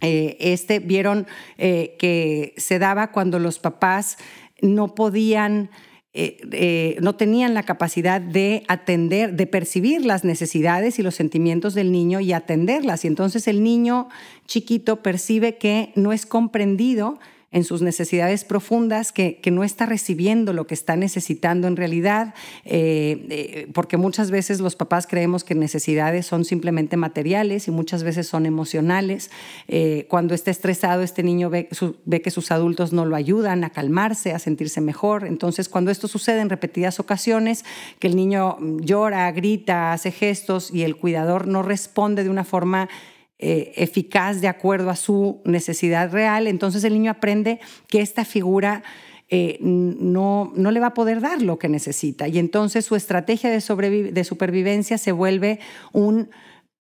Eh, 0.00 0.38
este 0.40 0.78
vieron 0.78 1.26
eh, 1.58 1.96
que 1.98 2.54
se 2.56 2.78
daba 2.78 3.12
cuando 3.12 3.38
los 3.38 3.58
papás 3.58 4.16
no 4.62 4.94
podían 4.94 5.70
eh, 6.18 6.96
no 7.02 7.14
tenían 7.14 7.52
la 7.52 7.64
capacidad 7.64 8.22
de 8.22 8.62
atender, 8.68 9.34
de 9.34 9.46
percibir 9.46 10.06
las 10.06 10.24
necesidades 10.24 10.98
y 10.98 11.02
los 11.02 11.14
sentimientos 11.14 11.74
del 11.74 11.92
niño 11.92 12.20
y 12.20 12.32
atenderlas. 12.32 13.04
Y 13.04 13.08
entonces 13.08 13.46
el 13.48 13.62
niño 13.62 14.08
chiquito 14.46 15.02
percibe 15.02 15.58
que 15.58 15.92
no 15.94 16.14
es 16.14 16.24
comprendido 16.24 17.18
en 17.56 17.64
sus 17.64 17.80
necesidades 17.80 18.44
profundas, 18.44 19.12
que, 19.12 19.40
no 19.50 19.64
está 19.64 19.86
recibiendo 19.86 20.52
lo 20.52 20.66
que 20.66 20.74
está 20.74 20.94
necesitando 20.94 21.68
en 21.68 21.76
realidad, 21.76 22.34
eh, 22.66 23.26
eh, 23.30 23.68
porque 23.72 23.96
muchas 23.96 24.30
veces 24.30 24.60
los 24.60 24.76
papás 24.76 25.06
creemos 25.06 25.42
que 25.42 25.54
necesidades 25.54 26.26
son 26.26 26.44
simplemente 26.44 26.98
materiales 26.98 27.66
y 27.66 27.70
muchas 27.70 28.02
veces 28.02 28.28
son 28.28 28.44
emocionales. 28.44 29.30
Eh, 29.68 30.04
cuando 30.10 30.34
está 30.34 30.50
estresado, 30.50 31.00
este 31.00 31.22
niño 31.22 31.48
ve, 31.48 31.70
ve 32.04 32.20
que 32.20 32.30
sus 32.30 32.50
adultos 32.50 32.92
no 32.92 33.06
lo 33.06 33.16
ayudan 33.16 33.64
a 33.64 33.70
calmarse, 33.70 34.32
a 34.32 34.38
sentirse 34.38 34.82
mejor. 34.82 35.24
Entonces, 35.24 35.70
cuando 35.70 35.90
esto 35.90 36.08
sucede 36.08 36.40
en 36.40 36.50
repetidas 36.50 37.00
ocasiones, 37.00 37.64
que 37.98 38.08
el 38.08 38.16
niño 38.16 38.58
llora, 38.82 39.32
grita, 39.32 39.94
hace 39.94 40.10
gestos 40.10 40.70
y 40.70 40.82
el 40.82 40.96
cuidador 40.96 41.46
no 41.46 41.62
responde 41.62 42.22
de 42.22 42.28
una 42.28 42.44
forma 42.44 42.90
eh, 43.38 43.72
eficaz 43.76 44.40
de 44.40 44.48
acuerdo 44.48 44.90
a 44.90 44.96
su 44.96 45.42
necesidad 45.44 46.10
real, 46.10 46.46
entonces 46.46 46.84
el 46.84 46.94
niño 46.94 47.10
aprende 47.10 47.60
que 47.88 48.00
esta 48.00 48.24
figura 48.24 48.82
eh, 49.28 49.58
no, 49.60 50.52
no 50.54 50.70
le 50.70 50.80
va 50.80 50.88
a 50.88 50.94
poder 50.94 51.20
dar 51.20 51.42
lo 51.42 51.58
que 51.58 51.68
necesita. 51.68 52.28
Y 52.28 52.38
entonces 52.38 52.84
su 52.84 52.94
estrategia 52.94 53.50
de, 53.50 54.12
de 54.12 54.24
supervivencia 54.24 54.98
se 54.98 55.12
vuelve 55.12 55.58
un 55.92 56.30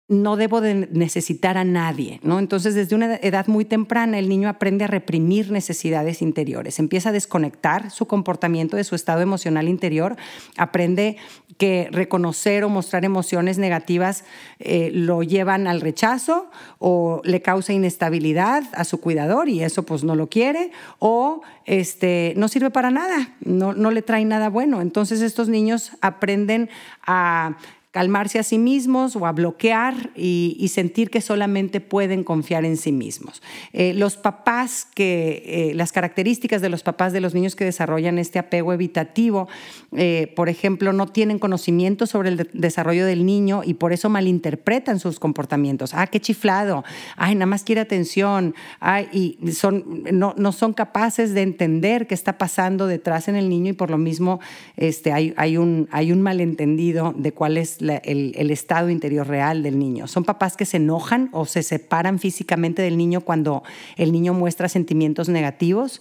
no 0.08 0.36
debo 0.36 0.60
de 0.60 0.74
necesitar 0.74 1.56
a 1.56 1.64
nadie, 1.64 2.20
¿no? 2.22 2.38
Entonces, 2.38 2.74
desde 2.74 2.94
una 2.94 3.16
edad 3.16 3.46
muy 3.46 3.64
temprana, 3.64 4.18
el 4.18 4.28
niño 4.28 4.48
aprende 4.48 4.84
a 4.84 4.88
reprimir 4.88 5.50
necesidades 5.50 6.20
interiores, 6.20 6.78
empieza 6.78 7.10
a 7.10 7.12
desconectar 7.12 7.90
su 7.90 8.06
comportamiento 8.06 8.76
de 8.76 8.84
su 8.84 8.94
estado 8.94 9.22
emocional 9.22 9.68
interior, 9.68 10.16
aprende 10.58 11.16
que 11.56 11.88
reconocer 11.92 12.64
o 12.64 12.68
mostrar 12.68 13.04
emociones 13.04 13.58
negativas 13.58 14.24
eh, 14.58 14.90
lo 14.92 15.22
llevan 15.22 15.66
al 15.66 15.80
rechazo 15.80 16.50
o 16.78 17.22
le 17.24 17.40
causa 17.40 17.72
inestabilidad 17.72 18.64
a 18.72 18.84
su 18.84 19.00
cuidador 19.00 19.48
y 19.48 19.62
eso 19.62 19.84
pues 19.84 20.02
no 20.02 20.16
lo 20.16 20.28
quiere 20.28 20.72
o 20.98 21.42
este, 21.64 22.34
no 22.36 22.48
sirve 22.48 22.70
para 22.70 22.90
nada, 22.90 23.36
no, 23.40 23.72
no 23.72 23.90
le 23.90 24.02
trae 24.02 24.24
nada 24.24 24.48
bueno. 24.48 24.80
Entonces, 24.80 25.20
estos 25.20 25.48
niños 25.48 25.92
aprenden 26.00 26.68
a 27.06 27.56
calmarse 27.92 28.38
a 28.38 28.42
sí 28.42 28.56
mismos 28.58 29.16
o 29.16 29.26
a 29.26 29.32
bloquear 29.32 30.10
y, 30.16 30.66
sentir 30.72 31.10
que 31.10 31.20
solamente 31.20 31.82
pueden 31.82 32.24
confiar 32.24 32.64
en 32.64 32.78
sí 32.78 32.90
mismos. 32.90 33.42
Eh, 33.74 33.92
los 33.92 34.16
papás 34.16 34.86
que, 34.94 35.42
eh, 35.44 35.74
las 35.74 35.92
características 35.92 36.62
de 36.62 36.70
los 36.70 36.82
papás 36.82 37.12
de 37.12 37.20
los 37.20 37.34
niños 37.34 37.54
que 37.54 37.66
desarrollan 37.66 38.18
este 38.18 38.38
apego 38.38 38.72
evitativo, 38.72 39.48
eh, 39.94 40.32
por 40.34 40.48
ejemplo, 40.48 40.94
no 40.94 41.08
tienen 41.08 41.38
conocimiento 41.38 42.06
sobre 42.06 42.30
el 42.30 42.48
desarrollo 42.54 43.04
del 43.04 43.26
niño 43.26 43.60
y 43.62 43.74
por 43.74 43.92
eso 43.92 44.08
malinterpretan 44.08 44.98
sus 44.98 45.20
comportamientos. 45.20 45.92
Ah, 45.92 46.06
qué 46.06 46.18
chiflado, 46.18 46.84
ay, 47.16 47.34
nada 47.34 47.46
más 47.46 47.62
quiere 47.62 47.82
atención, 47.82 48.54
ay, 48.80 49.08
y 49.12 49.52
son, 49.52 50.04
no, 50.10 50.32
no 50.38 50.52
son 50.52 50.72
capaces 50.72 51.34
de 51.34 51.42
entender 51.42 52.06
qué 52.06 52.14
está 52.14 52.38
pasando 52.38 52.86
detrás 52.86 53.28
en 53.28 53.36
el 53.36 53.50
niño 53.50 53.72
y 53.72 53.74
por 53.74 53.90
lo 53.90 53.98
mismo 53.98 54.40
este, 54.78 55.12
hay, 55.12 55.34
hay, 55.36 55.58
un, 55.58 55.88
hay 55.92 56.12
un 56.12 56.22
malentendido 56.22 57.12
de 57.14 57.32
cuál 57.32 57.58
es 57.58 57.81
el, 57.90 58.50
estado 58.50 58.90
interior 58.90 59.26
real 59.26 59.62
del 59.62 59.78
niño. 59.78 60.06
Son 60.06 60.24
papás 60.24 60.56
que 60.56 60.64
se 60.64 60.76
enojan 60.78 61.28
o 61.32 61.46
se 61.46 61.62
separan 61.62 62.18
físicamente 62.18 62.82
del 62.82 62.96
niño 62.96 63.22
cuando 63.22 63.62
el 63.96 64.12
niño 64.12 64.34
muestra 64.34 64.68
sentimientos 64.68 65.28
negativos. 65.28 66.00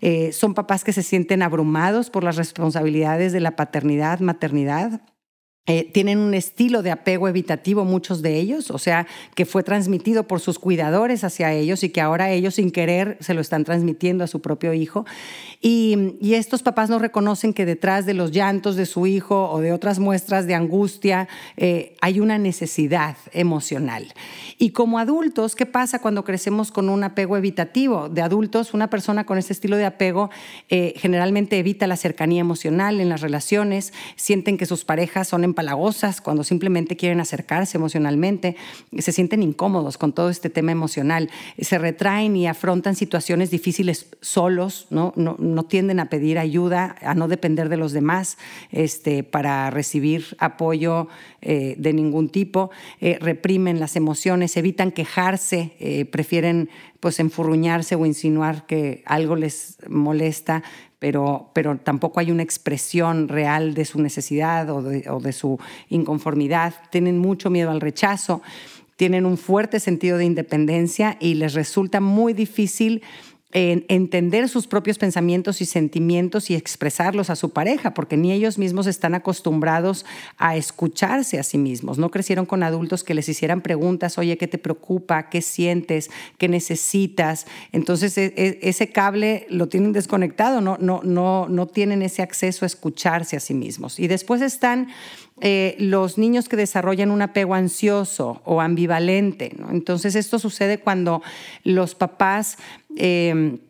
Eh, 0.00 0.32
son 0.32 0.54
papás 0.54 0.84
que 0.84 0.92
se 0.92 1.02
sienten 1.02 1.42
abrumados 1.42 2.10
por 2.10 2.22
las 2.22 2.36
responsabilidades 2.36 3.32
de 3.32 3.40
la 3.40 3.56
paternidad, 3.56 4.20
maternidad. 4.20 5.00
Eh, 5.68 5.90
tienen 5.92 6.18
un 6.18 6.34
estilo 6.34 6.82
de 6.82 6.92
apego 6.92 7.28
evitativo 7.28 7.84
muchos 7.84 8.22
de 8.22 8.38
ellos, 8.38 8.70
o 8.70 8.78
sea, 8.78 9.06
que 9.34 9.44
fue 9.44 9.64
transmitido 9.64 10.24
por 10.28 10.38
sus 10.38 10.60
cuidadores 10.60 11.24
hacia 11.24 11.52
ellos 11.52 11.82
y 11.82 11.88
que 11.88 12.00
ahora 12.00 12.30
ellos 12.30 12.54
sin 12.54 12.70
querer 12.70 13.16
se 13.20 13.34
lo 13.34 13.40
están 13.40 13.64
transmitiendo 13.64 14.22
a 14.22 14.28
su 14.28 14.40
propio 14.40 14.72
hijo. 14.74 15.04
Y, 15.60 15.96
estos 16.36 16.62
papás 16.62 16.90
no 16.90 16.98
reconocen 16.98 17.54
que 17.54 17.64
detrás 17.64 18.04
de 18.04 18.12
los 18.12 18.30
llantos 18.30 18.76
de 18.76 18.84
su 18.84 19.06
hijo 19.06 19.50
o 19.50 19.60
de 19.60 19.72
otras 19.72 19.98
muestras 19.98 20.46
de 20.46 20.54
angustia 20.54 21.28
eh, 21.56 21.96
hay 22.02 22.20
una 22.20 22.36
necesidad 22.36 23.16
emocional. 23.32 24.12
Y 24.58 24.70
como 24.70 24.98
adultos, 24.98 25.56
¿qué 25.56 25.64
pasa 25.64 25.98
cuando 25.98 26.24
crecemos 26.24 26.70
con 26.70 26.90
un 26.90 27.02
apego 27.04 27.38
evitativo? 27.38 28.10
De 28.10 28.20
adultos, 28.20 28.74
una 28.74 28.90
persona 28.90 29.24
con 29.24 29.38
este 29.38 29.54
estilo 29.54 29.78
de 29.78 29.86
apego 29.86 30.30
eh, 30.68 30.92
generalmente 30.98 31.58
evita 31.58 31.86
la 31.86 31.96
cercanía 31.96 32.42
emocional 32.42 33.00
en 33.00 33.08
las 33.08 33.22
relaciones, 33.22 33.94
sienten 34.14 34.58
que 34.58 34.66
sus 34.66 34.84
parejas 34.84 35.26
son 35.28 35.42
empalagosas 35.56 36.20
cuando 36.20 36.44
simplemente 36.44 36.96
quieren 36.96 37.18
acercarse 37.18 37.78
emocionalmente, 37.78 38.56
se 38.98 39.10
sienten 39.10 39.42
incómodos 39.42 39.96
con 39.96 40.12
todo 40.12 40.28
este 40.28 40.50
tema 40.50 40.70
emocional, 40.70 41.30
se 41.58 41.78
retraen 41.78 42.36
y 42.36 42.46
afrontan 42.46 42.94
situaciones 42.94 43.50
difíciles 43.50 44.08
solos, 44.20 44.86
¿no? 44.90 45.14
no 45.16 45.62
tienden 45.62 45.98
a 45.98 46.10
pedir 46.10 46.38
ayuda, 46.38 46.96
a 47.00 47.14
no 47.14 47.26
depender 47.26 47.70
de 47.70 47.78
los 47.78 47.92
demás 47.92 48.36
este, 48.70 49.22
para 49.22 49.70
recibir 49.70 50.36
apoyo 50.38 51.08
eh, 51.40 51.74
de 51.78 51.92
ningún 51.94 52.28
tipo, 52.28 52.70
eh, 53.00 53.18
reprimen 53.18 53.80
las 53.80 53.96
emociones, 53.96 54.56
evitan 54.58 54.90
quejarse, 54.90 55.72
eh, 55.80 56.04
prefieren 56.04 56.68
pues 57.00 57.20
enfurruñarse 57.20 57.94
o 57.94 58.04
insinuar 58.04 58.66
que 58.66 59.02
algo 59.06 59.36
les 59.36 59.78
molesta, 59.88 60.64
pero, 60.98 61.50
pero 61.52 61.76
tampoco 61.78 62.20
hay 62.20 62.30
una 62.30 62.42
expresión 62.42 63.28
real 63.28 63.74
de 63.74 63.84
su 63.84 64.00
necesidad 64.00 64.68
o 64.70 64.82
de, 64.82 65.08
o 65.10 65.20
de 65.20 65.32
su 65.32 65.58
inconformidad, 65.88 66.74
tienen 66.90 67.18
mucho 67.18 67.50
miedo 67.50 67.70
al 67.70 67.80
rechazo 67.80 68.42
tienen 68.96 69.26
un 69.26 69.36
fuerte 69.36 69.78
sentido 69.78 70.18
de 70.18 70.24
independencia 70.24 71.16
y 71.20 71.34
les 71.34 71.52
resulta 71.54 72.00
muy 72.00 72.32
difícil 72.32 73.02
entender 73.52 74.48
sus 74.48 74.66
propios 74.66 74.98
pensamientos 74.98 75.60
y 75.60 75.66
sentimientos 75.66 76.50
y 76.50 76.54
expresarlos 76.54 77.30
a 77.30 77.36
su 77.36 77.50
pareja, 77.50 77.94
porque 77.94 78.16
ni 78.16 78.32
ellos 78.32 78.58
mismos 78.58 78.86
están 78.86 79.14
acostumbrados 79.14 80.04
a 80.36 80.56
escucharse 80.56 81.38
a 81.38 81.42
sí 81.42 81.56
mismos. 81.56 81.96
No 81.96 82.10
crecieron 82.10 82.44
con 82.44 82.62
adultos 82.62 83.04
que 83.04 83.14
les 83.14 83.28
hicieran 83.28 83.62
preguntas, 83.62 84.18
oye, 84.18 84.36
¿qué 84.36 84.48
te 84.48 84.58
preocupa? 84.58 85.28
¿Qué 85.30 85.42
sientes? 85.42 86.10
¿Qué 86.38 86.48
necesitas? 86.48 87.46
Entonces 87.72 88.18
e, 88.18 88.34
e, 88.36 88.58
ese 88.62 88.90
cable 88.90 89.46
lo 89.48 89.68
tienen 89.68 89.92
desconectado, 89.92 90.60
no, 90.60 90.76
no, 90.80 91.00
no, 91.04 91.48
no 91.48 91.66
tienen 91.66 92.02
ese 92.02 92.22
acceso 92.22 92.64
a 92.64 92.66
escucharse 92.66 93.36
a 93.36 93.40
sí 93.40 93.54
mismos. 93.54 93.98
Y 93.98 94.08
después 94.08 94.42
están 94.42 94.88
eh, 95.40 95.76
los 95.78 96.16
niños 96.16 96.48
que 96.48 96.56
desarrollan 96.56 97.10
un 97.10 97.20
apego 97.20 97.54
ansioso 97.54 98.40
o 98.44 98.60
ambivalente. 98.60 99.54
Entonces 99.70 100.14
esto 100.14 100.38
sucede 100.38 100.78
cuando 100.78 101.22
los 101.62 101.94
papás... 101.94 102.58
Eh, 102.96 103.60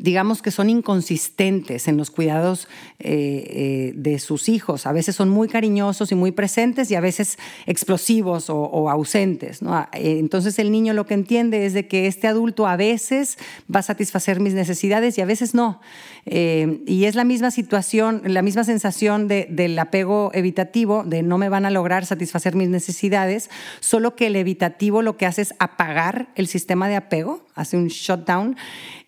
digamos 0.00 0.42
que 0.42 0.50
son 0.50 0.70
inconsistentes 0.70 1.88
en 1.88 1.96
los 1.96 2.10
cuidados 2.10 2.68
eh, 2.98 3.44
eh, 3.48 3.92
de 3.96 4.18
sus 4.18 4.48
hijos. 4.48 4.86
A 4.86 4.92
veces 4.92 5.16
son 5.16 5.28
muy 5.28 5.48
cariñosos 5.48 6.12
y 6.12 6.14
muy 6.14 6.32
presentes 6.32 6.90
y 6.90 6.94
a 6.94 7.00
veces 7.00 7.38
explosivos 7.66 8.50
o, 8.50 8.90
ausentes. 8.90 9.60
Ah, 9.64 9.88
eh, 9.92 10.18
entonces 10.18 10.58
el 10.58 10.70
niño 10.70 10.92
lo 10.92 11.06
que 11.06 11.14
entiende 11.14 11.66
es 11.66 11.72
de 11.72 11.88
que 11.88 12.06
este 12.06 12.26
adulto 12.26 12.66
a 12.66 12.76
veces 12.76 13.38
va 13.74 13.80
a 13.80 13.82
satisfacer 13.82 14.40
mis 14.40 14.54
necesidades 14.54 15.18
y 15.18 15.20
a 15.20 15.26
veces 15.26 15.54
no. 15.54 15.80
y 16.26 17.04
es 17.04 17.14
la 17.14 17.24
misma 17.24 17.50
situación, 17.50 18.22
la 18.24 18.42
misma 18.42 18.64
sensación 18.64 19.28
del 19.28 19.78
apego 19.78 20.30
evitativo, 20.34 21.04
de 21.04 21.22
no 21.22 21.38
me 21.38 21.48
van 21.48 21.64
a 21.66 21.70
lograr 21.70 22.04
satisfacer 22.04 22.54
mis 22.54 22.68
necesidades, 22.68 23.48
solo 23.80 24.16
que 24.16 24.26
el 24.26 24.36
evitativo 24.36 25.02
lo 25.02 25.16
que 25.16 25.26
hace 25.26 25.42
es 25.42 25.54
apagar 25.58 26.28
el 26.34 26.48
sistema 26.48 26.88
de 26.88 26.96
apego, 26.96 27.44
hace 27.54 27.76
un 27.76 27.88
shutdown, 27.88 28.56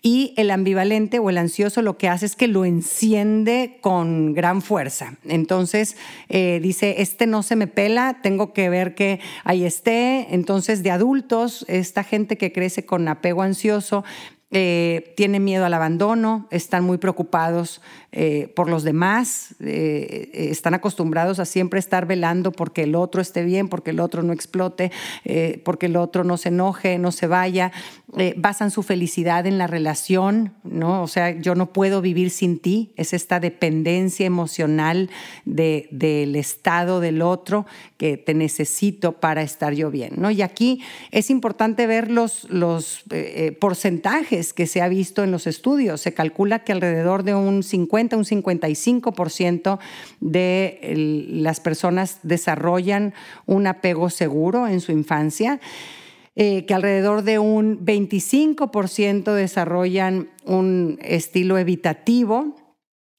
y 0.00 0.32
el 0.36 0.50
ambivalente 0.50 1.18
o 1.18 1.28
el 1.28 1.38
ansioso 1.38 1.82
lo 1.82 1.98
que 1.98 2.08
hace 2.08 2.26
es 2.26 2.36
que 2.36 2.46
lo 2.46 2.64
enciende 2.64 3.78
con 3.80 4.32
gran 4.32 4.62
fuerza. 4.62 5.16
Entonces 5.24 5.96
eh, 6.28 6.60
dice, 6.62 7.02
este 7.02 7.26
no 7.26 7.42
se 7.42 7.56
me 7.56 7.66
pela, 7.66 8.20
tengo 8.22 8.52
que 8.52 8.68
ver 8.68 8.94
que 8.94 9.20
ahí 9.42 9.64
esté. 9.64 10.34
Entonces 10.34 10.82
de 10.82 10.92
adultos, 10.92 11.64
esta 11.68 12.04
gente 12.04 12.38
que 12.38 12.52
crece 12.52 12.86
con 12.86 13.08
apego 13.08 13.42
ansioso, 13.42 14.04
eh, 14.50 15.12
tiene 15.14 15.40
miedo 15.40 15.66
al 15.66 15.74
abandono, 15.74 16.46
están 16.50 16.82
muy 16.82 16.96
preocupados 16.96 17.82
eh, 18.12 18.50
por 18.56 18.70
los 18.70 18.82
demás, 18.82 19.54
eh, 19.60 20.30
están 20.32 20.72
acostumbrados 20.72 21.38
a 21.38 21.44
siempre 21.44 21.78
estar 21.78 22.06
velando 22.06 22.50
porque 22.50 22.84
el 22.84 22.94
otro 22.94 23.20
esté 23.20 23.44
bien, 23.44 23.68
porque 23.68 23.90
el 23.90 24.00
otro 24.00 24.22
no 24.22 24.32
explote, 24.32 24.90
porque 25.64 25.86
el 25.86 25.96
otro 25.96 26.24
no 26.24 26.38
se 26.38 26.48
enoje, 26.48 26.98
no 26.98 27.12
se 27.12 27.26
vaya, 27.26 27.72
basan 28.36 28.70
su 28.70 28.82
felicidad 28.82 29.46
en 29.46 29.58
la 29.58 29.66
relación, 29.66 30.54
¿no? 30.64 31.02
O 31.02 31.08
sea, 31.08 31.30
yo 31.38 31.54
no 31.54 31.74
puedo 31.74 32.00
vivir 32.00 32.30
sin 32.30 32.58
ti, 32.58 32.92
es 32.96 33.12
esta 33.12 33.40
dependencia 33.40 34.24
emocional 34.24 35.10
del 35.44 36.36
estado 36.36 37.00
del 37.00 37.20
otro 37.20 37.66
que 37.98 38.16
te 38.16 38.32
necesito 38.32 39.12
para 39.20 39.42
estar 39.42 39.74
yo 39.74 39.90
bien, 39.90 40.14
¿no? 40.16 40.30
Y 40.30 40.40
aquí 40.40 40.80
es 41.10 41.28
importante 41.28 41.86
ver 41.86 42.10
los 42.10 42.48
porcentajes 43.60 44.37
que 44.52 44.66
se 44.66 44.80
ha 44.82 44.88
visto 44.88 45.24
en 45.24 45.30
los 45.30 45.46
estudios. 45.46 46.00
Se 46.00 46.14
calcula 46.14 46.64
que 46.64 46.72
alrededor 46.72 47.22
de 47.22 47.34
un 47.34 47.62
50, 47.62 48.16
un 48.16 48.24
55% 48.24 49.78
de 50.20 51.26
las 51.30 51.60
personas 51.60 52.18
desarrollan 52.22 53.14
un 53.46 53.66
apego 53.66 54.10
seguro 54.10 54.66
en 54.66 54.80
su 54.80 54.92
infancia. 54.92 55.60
eh, 56.40 56.66
que 56.66 56.74
alrededor 56.74 57.24
de 57.24 57.40
un 57.40 57.84
25% 57.84 59.34
desarrollan 59.34 60.28
un 60.44 61.00
estilo 61.02 61.58
evitativo 61.58 62.54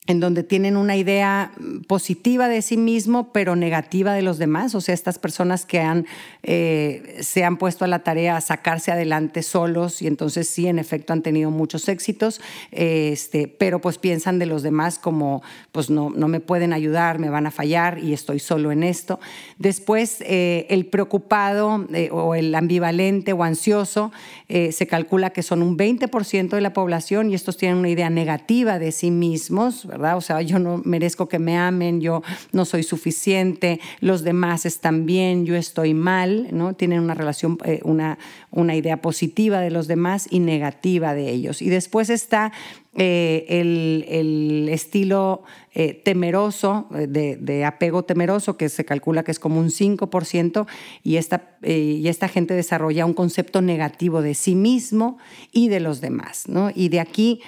en 0.10 0.20
donde 0.20 0.42
tienen 0.42 0.76
una 0.76 0.98
idea 0.98 1.52
positiva 1.88 2.48
de 2.48 2.64
sí 2.64 2.78
mismo, 2.78 3.32
pero 3.32 3.56
negativa 3.56 4.14
de 4.14 4.24
los 4.24 4.40
demás. 4.40 4.74
O 4.74 4.82
sea, 4.82 4.96
estas 4.96 5.20
personas 5.20 5.68
que 5.68 5.82
han, 5.82 6.08
eh, 6.44 7.18
se 7.22 7.44
han 7.44 7.58
puesto 7.58 7.86
a 7.86 7.88
la 7.88 8.00
tarea 8.00 8.38
a 8.38 8.42
sacarse 8.42 8.92
adelante 8.92 9.44
solos 9.44 10.02
y 10.02 10.08
entonces 10.08 10.48
sí, 10.48 10.68
en 10.68 10.80
efecto, 10.80 11.14
han 11.14 11.22
tenido 11.22 11.52
muchos 11.52 11.90
éxitos, 11.90 12.40
este, 12.72 13.48
pero 13.48 13.80
pues 13.80 13.98
piensan 13.98 14.40
de 14.40 14.46
los 14.46 14.64
demás 14.64 15.00
como, 15.00 15.42
pues 15.72 15.90
no, 15.90 16.10
no 16.10 16.28
me 16.28 16.40
pueden 16.40 16.72
ayudar, 16.74 17.20
me 17.20 17.30
van 17.30 17.46
a 17.46 17.52
fallar 17.52 18.00
y 18.00 18.14
estoy 18.14 18.40
solo 18.40 18.72
en 18.72 18.84
esto. 18.84 19.20
Después, 19.58 20.22
eh, 20.22 20.66
el 20.70 20.86
preocupado 20.86 21.86
eh, 21.94 22.10
o 22.12 22.36
el 22.36 22.56
ambivalente 22.56 23.34
o 23.34 23.44
ansioso, 23.44 24.12
se 24.50 24.88
calcula 24.88 25.30
que 25.30 25.44
son 25.44 25.62
un 25.62 25.78
20% 25.78 26.50
de 26.50 26.62
la 26.62 26.74
población 26.74 27.30
y 27.30 27.36
estos 27.36 27.56
tienen 27.56 27.78
una 27.78 27.90
idea 27.90 28.10
negativa 28.10 28.80
de 28.80 28.92
sí 28.92 29.12
mismos, 29.12 29.86
o 29.86 30.22
sea, 30.22 30.42
yo 30.42 30.58
no 30.58 30.82
merezco 30.86 31.30
que 31.30 31.38
me 31.38 31.56
amen, 31.56 32.02
yo 32.02 32.24
no 32.52 32.66
soy 32.66 32.82
suficiente, 32.82 33.80
los 34.00 34.24
demás 34.24 34.66
están 34.66 35.06
bien, 35.06 35.46
yo 35.46 35.56
estoy 35.56 35.94
mal, 35.94 36.29
¿no? 36.52 36.74
Tienen 36.74 37.00
una 37.00 37.14
relación, 37.14 37.58
eh, 37.66 37.80
una, 37.84 38.18
una 38.52 38.76
idea 38.76 39.02
positiva 39.02 39.60
de 39.62 39.72
los 39.72 39.88
demás 39.88 40.28
y 40.30 40.40
negativa 40.40 41.14
de 41.14 41.30
ellos. 41.30 41.62
Y 41.62 41.70
después 41.70 42.10
está 42.10 42.52
eh, 42.96 43.46
el, 43.50 44.68
estilo 44.70 45.44
eh, 45.74 45.94
temeroso, 45.94 46.88
de, 46.92 47.38
de, 47.38 47.66
apego 47.66 48.04
temeroso, 48.04 48.58
que 48.58 48.70
se 48.70 48.86
calcula 48.86 49.24
que 49.24 49.32
es 49.32 49.40
como 49.40 49.60
un 49.60 49.70
5%, 49.70 50.68
y 51.04 51.18
esta, 51.18 51.58
y 51.64 52.08
esta 52.08 52.28
gente 52.28 52.54
desarrolla 52.54 53.06
un 53.06 53.14
concepto 53.14 53.62
negativo 53.62 54.22
de 54.22 54.34
sí 54.34 54.56
mismo 54.56 55.18
y 55.52 55.70
de 55.70 55.80
los 55.80 56.02
demás. 56.02 56.48
¿no? 56.48 56.72
Y 56.74 56.90
de 56.90 57.00
aquí 57.00 57.42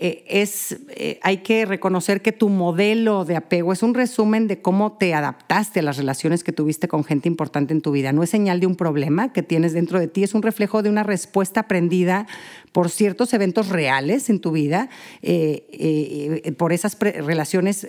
eh, 0.00 0.24
es, 0.28 0.76
eh, 0.90 1.18
hay 1.22 1.38
que 1.38 1.66
reconocer 1.66 2.22
que 2.22 2.30
tu 2.30 2.48
modelo 2.48 3.24
de 3.24 3.34
apego 3.34 3.72
es 3.72 3.82
un 3.82 3.94
resumen 3.94 4.46
de 4.46 4.62
cómo 4.62 4.92
te 4.92 5.12
adaptaste 5.12 5.80
a 5.80 5.82
las 5.82 5.96
relaciones 5.96 6.44
que 6.44 6.52
tuviste 6.52 6.86
con 6.86 7.02
gente 7.02 7.28
importante 7.28 7.74
en 7.74 7.80
tu 7.80 7.90
vida. 7.90 8.12
No 8.12 8.22
es 8.22 8.30
señal 8.30 8.60
de 8.60 8.68
un 8.68 8.76
problema 8.76 9.32
que 9.32 9.42
tienes 9.42 9.72
dentro 9.72 9.98
de 9.98 10.06
ti, 10.06 10.22
es 10.22 10.34
un 10.34 10.42
reflejo 10.42 10.82
de 10.84 10.88
una 10.88 11.02
respuesta 11.02 11.60
aprendida 11.60 12.28
por 12.70 12.90
ciertos 12.90 13.34
eventos 13.34 13.70
reales 13.70 14.30
en 14.30 14.38
tu 14.38 14.52
vida, 14.52 14.88
eh, 15.22 16.54
por 16.58 16.72
esas 16.72 16.96
relaciones 17.00 17.84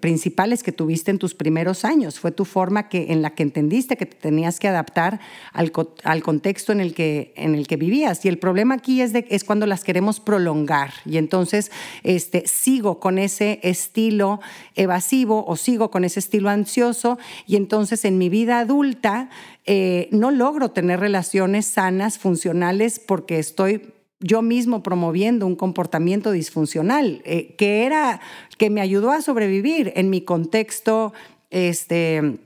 principales 0.00 0.62
que 0.62 0.72
tuviste 0.72 1.10
en 1.10 1.18
tus 1.18 1.34
primeros 1.34 1.84
años. 1.84 2.18
Fue 2.20 2.30
tu 2.30 2.46
forma 2.46 2.88
que, 2.88 3.12
en 3.12 3.20
la 3.20 3.34
que 3.34 3.42
entendiste 3.42 3.96
que 3.96 4.06
te 4.06 4.16
tenías 4.16 4.60
que 4.60 4.68
adaptar 4.68 5.20
al, 5.52 5.72
al 6.04 6.22
contexto 6.22 6.72
en 6.72 6.80
el, 6.80 6.94
que, 6.94 7.34
en 7.36 7.54
el 7.54 7.66
que 7.66 7.76
vivías. 7.76 8.24
Y 8.24 8.28
el 8.28 8.38
problema 8.38 8.76
aquí 8.76 9.02
es, 9.02 9.12
de, 9.12 9.26
es 9.28 9.44
cuando 9.44 9.66
las 9.66 9.84
queremos 9.84 10.20
prolongar 10.20 10.92
entonces 11.18 11.70
este, 12.02 12.46
sigo 12.46 13.00
con 13.00 13.18
ese 13.18 13.60
estilo 13.62 14.40
evasivo 14.74 15.44
o 15.46 15.56
sigo 15.56 15.90
con 15.90 16.04
ese 16.04 16.20
estilo 16.20 16.48
ansioso 16.48 17.18
y 17.46 17.56
entonces 17.56 18.04
en 18.04 18.18
mi 18.18 18.28
vida 18.28 18.58
adulta 18.60 19.30
eh, 19.66 20.08
no 20.12 20.30
logro 20.30 20.70
tener 20.70 21.00
relaciones 21.00 21.66
sanas, 21.66 22.18
funcionales, 22.18 22.98
porque 22.98 23.38
estoy 23.38 23.92
yo 24.20 24.42
mismo 24.42 24.82
promoviendo 24.82 25.46
un 25.46 25.56
comportamiento 25.56 26.32
disfuncional 26.32 27.22
eh, 27.24 27.54
que 27.56 27.84
era 27.84 28.20
que 28.56 28.70
me 28.70 28.80
ayudó 28.80 29.10
a 29.10 29.22
sobrevivir 29.22 29.92
en 29.94 30.10
mi 30.10 30.22
contexto 30.22 31.12
este 31.50 32.38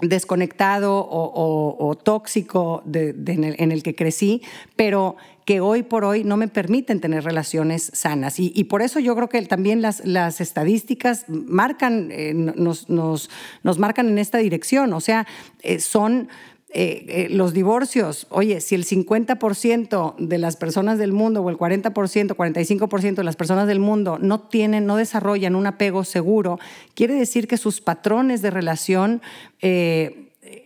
desconectado 0.00 1.06
o, 1.08 1.94
tóxico 2.02 2.82
en, 2.92 3.72
el, 3.72 3.82
que 3.82 3.94
crecí, 3.94 4.42
pero 4.74 5.16
que 5.44 5.60
hoy 5.60 5.82
por 5.82 6.04
hoy 6.04 6.24
no 6.24 6.36
me 6.36 6.48
permiten 6.48 7.00
tener 7.00 7.24
relaciones 7.24 7.90
sanas. 7.92 8.36
Y, 8.38 8.64
por 8.64 8.82
eso 8.82 8.98
yo 8.98 9.14
creo 9.14 9.28
que 9.28 9.40
también 9.42 9.82
las, 9.82 10.04
las 10.04 10.40
estadísticas 10.40 11.26
marcan, 11.28 12.08
eh, 12.10 12.32
nos, 12.34 12.88
nos, 12.88 13.30
nos, 13.62 13.78
marcan 13.78 14.08
en 14.08 14.18
esta 14.18 14.38
dirección. 14.38 14.92
O 14.92 15.00
sea, 15.00 15.26
eh, 15.62 15.80
son 15.80 16.28
eh, 16.70 17.28
los 17.30 17.52
divorcios, 17.52 18.26
oye, 18.30 18.60
si 18.60 18.74
el 18.74 18.84
50% 18.84 20.16
de 20.18 20.38
las 20.38 20.56
personas 20.56 20.98
del 20.98 21.12
mundo 21.12 21.40
o 21.40 21.50
el 21.50 21.56
40%, 21.56 21.92
45% 21.92 23.14
de 23.14 23.22
las 23.24 23.36
personas 23.36 23.68
del 23.68 23.78
mundo 23.78 24.18
no 24.20 24.40
tienen, 24.40 24.84
no 24.84 24.96
desarrollan 24.96 25.54
un 25.54 25.68
apego 25.68 26.02
seguro, 26.02 26.58
quiere 26.94 27.14
decir 27.14 27.46
que 27.46 27.58
sus 27.58 27.80
patrones 27.80 28.42
de 28.42 28.50
relación 28.50 29.22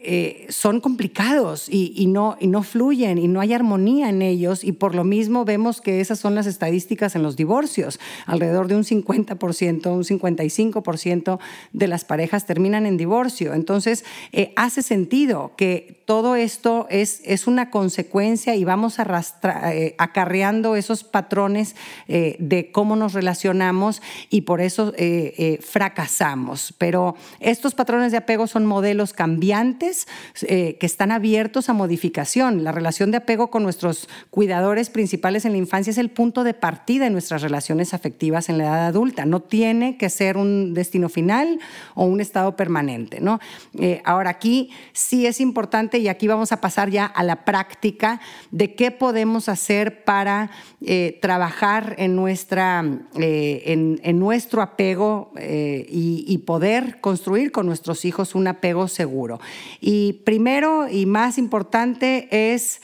eh, 0.01 0.47
son 0.49 0.81
complicados 0.81 1.69
y, 1.69 2.07
no, 2.07 2.37
fluyen 2.63 3.19
y 3.19 3.27
no 3.27 3.41
hay 3.41 3.53
armonía 3.53 4.09
en 4.09 4.23
ellos 4.23 4.63
y 4.63 4.71
por 4.71 4.95
lo 4.95 5.03
mismo 5.03 5.45
vemos 5.45 5.81
que 5.81 6.01
esas 6.01 6.21
son 6.21 6.37
las 6.37 6.47
estadísticas 6.47 7.17
en 7.17 7.25
los 7.25 7.35
divorcios. 7.35 7.99
Alrededor 8.27 8.69
de 8.69 8.77
un 8.77 8.85
50%, 8.85 9.87
un 9.91 10.05
55% 10.05 11.39
de 11.73 11.89
las 11.89 12.05
parejas 12.05 12.47
terminan 12.47 12.87
en 12.87 12.97
divorcio. 12.97 13.55
Entonces, 13.55 14.05
eh, 14.31 14.53
hace 14.55 14.83
sentido 14.83 15.53
que 15.57 15.98
todo 16.09 16.37
esto 16.37 16.87
es, 16.89 17.21
es 17.27 17.47
una 17.47 17.69
consecuencia 17.69 18.55
y 18.55 18.65
vamos 18.65 18.97
eh, 18.99 19.95
acarreando 19.99 20.75
esos 20.75 21.05
patrones 21.05 21.77
de 22.07 22.71
cómo 22.73 22.97
nos 22.97 23.13
relacionamos 23.13 24.01
y 24.31 24.41
por 24.41 24.63
eso 24.63 24.95
fracasamos. 25.61 26.73
Pero 26.79 27.15
estos 27.41 27.75
patrones 27.75 28.11
de 28.13 28.17
apego 28.19 28.47
son 28.47 28.65
modelos 28.65 29.13
cambiantes 29.13 30.09
eh, 30.43 30.79
que 30.81 30.87
están 30.87 31.13
abiertos 31.13 31.69
a 31.69 31.75
modificación. 31.75 32.65
La 32.65 32.73
relación 32.73 33.11
de 33.11 33.19
apego 33.19 33.51
con 33.51 33.63
nuestros 33.63 34.09
cuidadores 34.31 34.89
principales 34.89 35.45
en 35.45 35.53
la 35.53 35.59
infancia 35.59 35.91
es 35.91 35.99
el 35.99 36.11
punto 36.11 36.43
de 36.43 36.55
partida 36.55 37.07
en 37.07 37.13
nuestras 37.13 37.43
relaciones 37.43 37.93
afectivas 37.93 38.49
en 38.49 38.57
la 38.59 38.65
edad 38.65 38.87
adulta. 38.87 39.27
No 39.27 39.41
tiene 39.41 39.99
que 39.99 40.09
ser 40.09 40.39
un 40.39 40.73
destino 40.73 41.09
final 41.09 41.59
o 41.95 42.05
un 42.05 42.21
estado 42.21 42.57
permanente. 42.57 43.21
¿no? 43.21 43.41
Eh, 43.79 44.01
ahora 44.05 44.31
aquí 44.31 44.71
sí 44.93 45.27
es 45.27 45.41
importante 45.41 45.98
y 45.99 46.09
aquí 46.09 46.29
vamos 46.29 46.53
a 46.53 46.61
pasar 46.61 46.91
ya 46.91 47.07
a 47.07 47.23
la 47.23 47.45
práctica 47.45 48.21
de 48.51 48.75
qué 48.75 48.91
podemos 48.91 49.49
hacer 49.49 50.05
para 50.05 50.51
eh, 50.81 51.19
trabajar 51.21 51.95
en, 51.99 52.17
nuestra, 52.17 52.85
en, 53.15 54.19
nuestro 54.19 54.63
apego 54.63 55.33
y, 55.39 56.25
y 56.27 56.39
poder 56.39 57.01
construir 57.01 57.53
con 57.53 57.67
nuestros 57.67 58.05
hijos 58.05 58.35
un 58.35 58.47
apego 58.47 58.89
seguro. 58.89 59.41
Y 59.81 60.15
primero 60.25 60.89
y 60.89 61.07
más 61.07 61.39
importante 61.39 62.29
es 62.31 62.81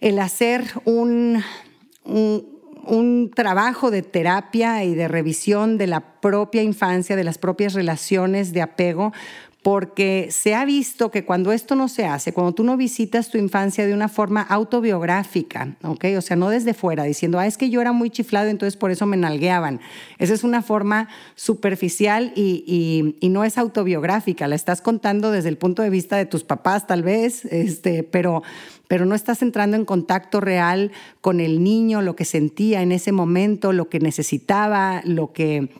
el 0.00 0.18
hacer 0.18 0.64
un, 0.84 1.42
un, 2.04 3.30
trabajo 3.34 3.90
de 3.90 4.02
terapia 4.02 4.84
y 4.84 4.94
de 4.94 5.08
revisión 5.08 5.78
de 5.78 5.86
la 5.86 6.20
propia 6.20 6.62
infancia, 6.62 7.16
de 7.16 7.24
las 7.24 7.38
propias 7.38 7.74
relaciones 7.74 8.52
de 8.52 8.62
apego, 8.62 9.12
porque 9.62 10.28
se 10.32 10.54
ha 10.54 10.64
visto 10.64 11.12
que 11.12 11.24
cuando 11.24 11.52
esto 11.52 11.76
no 11.76 11.86
se 11.88 12.04
hace, 12.04 12.32
cuando 12.32 12.52
tú 12.52 12.64
no 12.64 12.76
visitas 12.76 13.30
tu 13.30 13.38
infancia 13.38 13.86
de 13.86 13.94
una 13.94 14.08
forma 14.08 14.42
autobiográfica, 14.42 15.76
¿ok? 15.82 16.06
O 16.18 16.20
sea, 16.20 16.36
no 16.36 16.48
desde 16.48 16.74
fuera, 16.74 17.04
diciendo, 17.04 17.38
ah, 17.38 17.46
es 17.46 17.56
que 17.56 17.70
yo 17.70 17.80
era 17.80 17.92
muy 17.92 18.10
chiflado, 18.10 18.48
entonces 18.48 18.76
por 18.76 18.90
eso 18.90 19.06
me 19.06 19.16
nalgueaban. 19.16 19.80
Esa 20.18 20.34
es 20.34 20.42
una 20.42 20.62
forma 20.62 21.08
superficial 21.36 22.32
y, 22.34 23.16
no 23.22 23.44
es 23.44 23.56
autobiográfica, 23.56 24.46
la 24.46 24.56
estás 24.56 24.82
contando 24.82 25.30
desde 25.30 25.48
el 25.48 25.56
punto 25.56 25.82
de 25.82 25.88
vista 25.88 26.16
de 26.16 26.26
tus 26.26 26.44
papás, 26.44 26.86
tal 26.86 27.02
vez, 27.02 27.46
este, 27.46 28.02
pero, 28.02 28.42
pero 28.88 29.06
no 29.06 29.14
estás 29.14 29.40
entrando 29.40 29.76
en 29.76 29.86
contacto 29.86 30.40
real 30.40 30.90
con 31.22 31.40
el 31.40 31.62
niño, 31.62 32.02
lo 32.02 32.14
que 32.14 32.26
sentía 32.26 32.82
en 32.82 32.92
ese 32.92 33.12
momento, 33.12 33.72
lo 33.72 33.88
que 33.88 34.00
necesitaba, 34.00 35.00
lo 35.06 35.32
que 35.32 35.70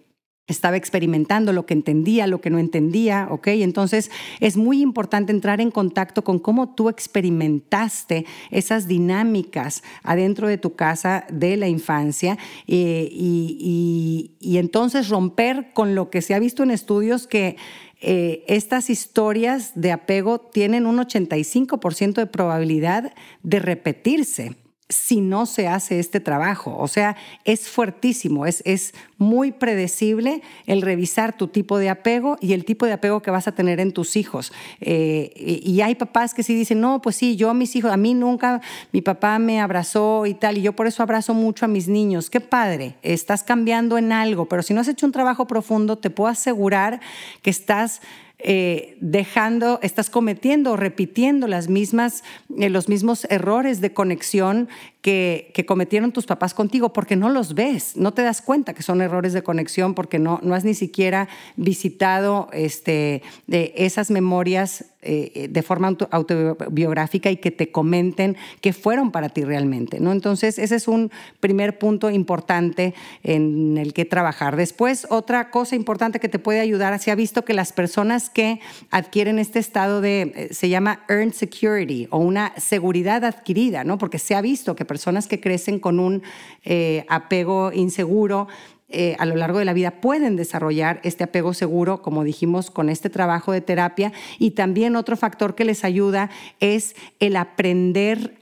estaba 0.49 0.77
experimentando, 0.77 1.53
lo 1.53 1.67
que 1.67 1.75
entendía, 1.75 2.27
lo 2.27 2.41
que 2.41 2.51
no 2.51 2.59
entendía, 2.59 3.29
¿ok? 3.31 3.49
Entonces 3.49 4.11
es 4.41 4.57
muy 4.57 4.83
importante 4.83 5.33
entrar 5.33 5.61
en 5.61 5.71
contacto 5.71 6.25
con 6.25 6.39
cómo 6.39 6.75
tú 6.75 6.89
experimentaste 6.89 8.27
esas 8.51 8.89
dinámicas 8.89 9.83
adentro 10.03 10.49
de 10.49 10.59
tu 10.59 10.75
casa 10.75 11.25
de 11.31 11.57
la 11.57 11.69
infancia 11.69 12.39
eh, 12.67 13.09
y, 13.11 14.31
entonces 14.63 15.09
romper 15.09 15.73
con 15.73 15.95
lo 15.95 16.09
que 16.11 16.23
se 16.23 16.35
ha 16.35 16.39
visto 16.39 16.63
en 16.63 16.71
estudios 16.71 17.27
que 17.27 17.57
eh, 18.01 18.45
estas 18.47 18.91
historias 18.91 19.73
de 19.75 19.93
apego 19.93 20.39
tienen 20.39 20.87
un 20.87 20.99
85% 20.99 22.15
de 22.15 22.27
probabilidad 22.27 23.13
de 23.43 23.59
repetirse 23.59 24.57
si 24.93 25.21
no 25.21 25.47
se 25.47 25.69
hace 25.69 25.99
este 25.99 26.21
trabajo. 26.21 26.77
O 26.79 26.89
sea, 26.89 27.17
es 27.45 27.69
fuertísimo, 27.69 28.47
es, 28.47 28.63
es 28.65 28.95
muy 29.19 29.53
predecible 29.53 30.43
el 30.67 30.83
revisar 30.83 31.37
tu 31.37 31.49
tipo 31.49 31.79
de 31.79 31.89
apego 31.89 32.37
y 32.41 32.53
el 32.53 32.65
tipo 32.65 32.87
de 32.87 32.93
apego 32.93 33.23
que 33.23 33.31
vas 33.31 33.49
a 33.49 33.53
tener 33.53 33.81
en 33.81 33.93
tus 33.93 34.17
hijos. 34.17 34.53
Eh, 34.81 35.61
y 35.65 35.81
hay 35.81 35.95
papás 35.95 36.35
que 36.35 36.43
sí 36.43 36.55
dicen, 36.55 36.81
no, 36.81 37.01
pues 37.03 37.17
sí, 37.17 37.37
yo 37.37 37.51
a 37.51 37.55
mis 37.55 37.75
hijos, 37.77 37.91
a 37.91 37.97
mí 37.97 38.15
nunca 38.15 38.61
mi 38.93 39.01
papá 39.01 39.39
me 39.39 39.61
abrazó 39.61 40.27
y 40.27 40.35
tal, 40.35 40.59
y 40.59 40.63
yo 40.63 40.75
por 40.75 40.87
eso 40.87 41.03
abrazo 41.03 41.35
mucho 41.35 41.65
a 41.65 41.69
mis 41.69 41.89
niños. 41.89 42.31
Qué 42.31 42.41
padre, 42.41 42.97
estás 43.03 43.43
cambiando 43.43 43.99
en 43.99 44.13
algo, 44.13 44.47
pero 44.47 44.63
si 44.63 44.75
no 44.75 44.81
has 44.81 44.89
hecho 44.89 45.07
un 45.07 45.13
trabajo 45.13 45.47
profundo, 45.47 45.97
te 45.97 46.11
puedo 46.11 46.29
asegurar 46.29 47.01
que 47.43 47.51
estás 47.51 48.01
eh, 48.45 48.97
dejando, 49.01 49.79
estás 49.83 50.11
cometiendo 50.11 50.73
o 50.73 50.77
repitiendo 50.77 51.47
las 51.47 51.69
mismas, 51.69 52.25
eh, 52.59 52.71
los 52.71 52.89
mismos 52.89 53.27
errores 53.31 53.81
de 53.81 53.93
conexión 53.93 54.69
que, 55.01 55.51
que, 55.55 55.65
cometieron 55.65 56.13
tus 56.13 56.27
papás 56.27 56.53
contigo 56.53 56.93
porque 56.93 57.17
no 57.17 57.29
los 57.29 57.55
ves, 57.55 57.97
no 57.97 58.13
te 58.13 58.23
das 58.23 58.43
cuenta 58.43 58.75
que 58.75 58.83
son 58.83 59.01
errores 59.01 59.33
de 59.33 59.43
conexión 59.43 59.95
porque 59.95 60.19
no, 60.19 60.41
no 60.43 60.55
has 60.55 60.65
ni 60.65 60.75
siquiera 60.75 61.29
visitado 61.57 62.49
este, 62.53 63.23
de 63.47 63.73
esas 63.77 64.11
memorias 64.11 64.92
eh, 65.05 65.49
de 65.51 65.63
forma 65.63 65.97
autobiográfica 66.11 67.29
y 67.31 67.37
que 67.37 67.51
te 67.51 67.73
comenten 67.73 68.37
que 68.61 68.73
fueron 68.73 69.11
para 69.11 69.31
ti 69.31 69.43
realmente. 69.43 69.99
¿no? 69.99 70.13
Entonces, 70.13 70.61
ese 70.61 70.77
es 70.77 70.87
un 70.87 71.11
primer 71.41 71.79
punto 71.79 72.09
importante 72.09 72.95
en 73.25 73.79
el 73.79 73.95
que 73.95 74.05
trabajar. 74.05 74.57
Después, 74.57 75.09
otra 75.11 75.51
cosa 75.51 75.75
importante 75.75 76.21
que 76.21 76.29
te 76.29 76.39
puede 76.39 76.61
ayudar, 76.61 76.97
se 77.01 77.11
ha 77.11 77.17
visto 77.17 77.45
que 77.45 77.53
las 77.53 77.73
personas 77.73 78.31
que 78.31 78.61
adquieren 78.91 79.41
este 79.41 79.59
estado 79.59 80.01
de, 80.01 80.33
eh, 80.37 80.49
se 80.53 80.69
llama 80.69 81.01
earned 81.09 81.35
security 81.35 82.07
o 82.11 82.19
una 82.19 82.53
seguridad 82.57 83.25
adquirida, 83.25 83.83
¿no? 83.83 83.99
porque 83.99 84.21
se 84.21 84.37
ha 84.37 84.41
visto 84.41 84.77
que 84.77 84.85
personas 84.85 85.27
que 85.27 85.41
crecen 85.41 85.81
con 85.81 85.99
un 85.99 86.23
eh, 86.65 87.05
apego 87.09 87.73
inseguro, 87.73 88.47
eh, 88.93 89.17
a 89.19 89.27
lo 89.27 89.37
largo 89.37 89.59
de 89.59 89.65
la 89.65 89.73
vida 89.73 90.01
pueden 90.01 90.37
desarrollar 90.37 91.01
este 91.03 91.25
apego 91.25 91.55
seguro, 91.55 92.03
como 92.03 92.25
dijimos, 92.25 92.71
con 92.71 92.89
este 92.89 93.11
trabajo 93.11 93.53
de 93.53 93.61
terapia. 93.61 94.13
Y 94.39 94.53
también 94.53 94.97
otro 94.97 95.17
factor 95.17 95.55
que 95.55 95.65
les 95.65 95.85
ayuda 95.85 96.31
es 96.61 96.95
el 97.21 97.37
aprender 97.37 98.35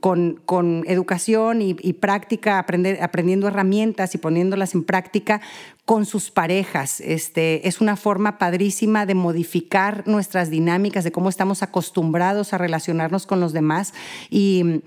con, 0.00 0.84
educación 0.86 1.62
y, 1.62 1.92
práctica, 1.94 2.58
aprender, 2.58 3.02
aprendiendo 3.02 3.48
herramientas 3.48 4.14
y 4.14 4.18
poniéndolas 4.18 4.74
en 4.74 4.84
práctica 4.84 5.40
con 5.84 6.06
sus 6.06 6.30
parejas. 6.30 7.00
Este, 7.00 7.66
es 7.66 7.80
una 7.80 7.96
forma 7.96 8.38
padrísima 8.38 9.04
de 9.06 9.14
modificar 9.14 10.06
nuestras 10.06 10.50
dinámicas, 10.50 11.04
de 11.04 11.12
cómo 11.12 11.28
estamos 11.28 11.62
acostumbrados 11.62 12.52
a 12.52 12.58
relacionarnos 12.58 13.26
con 13.26 13.40
los 13.40 13.52
demás 13.52 13.92
y, 14.30 14.80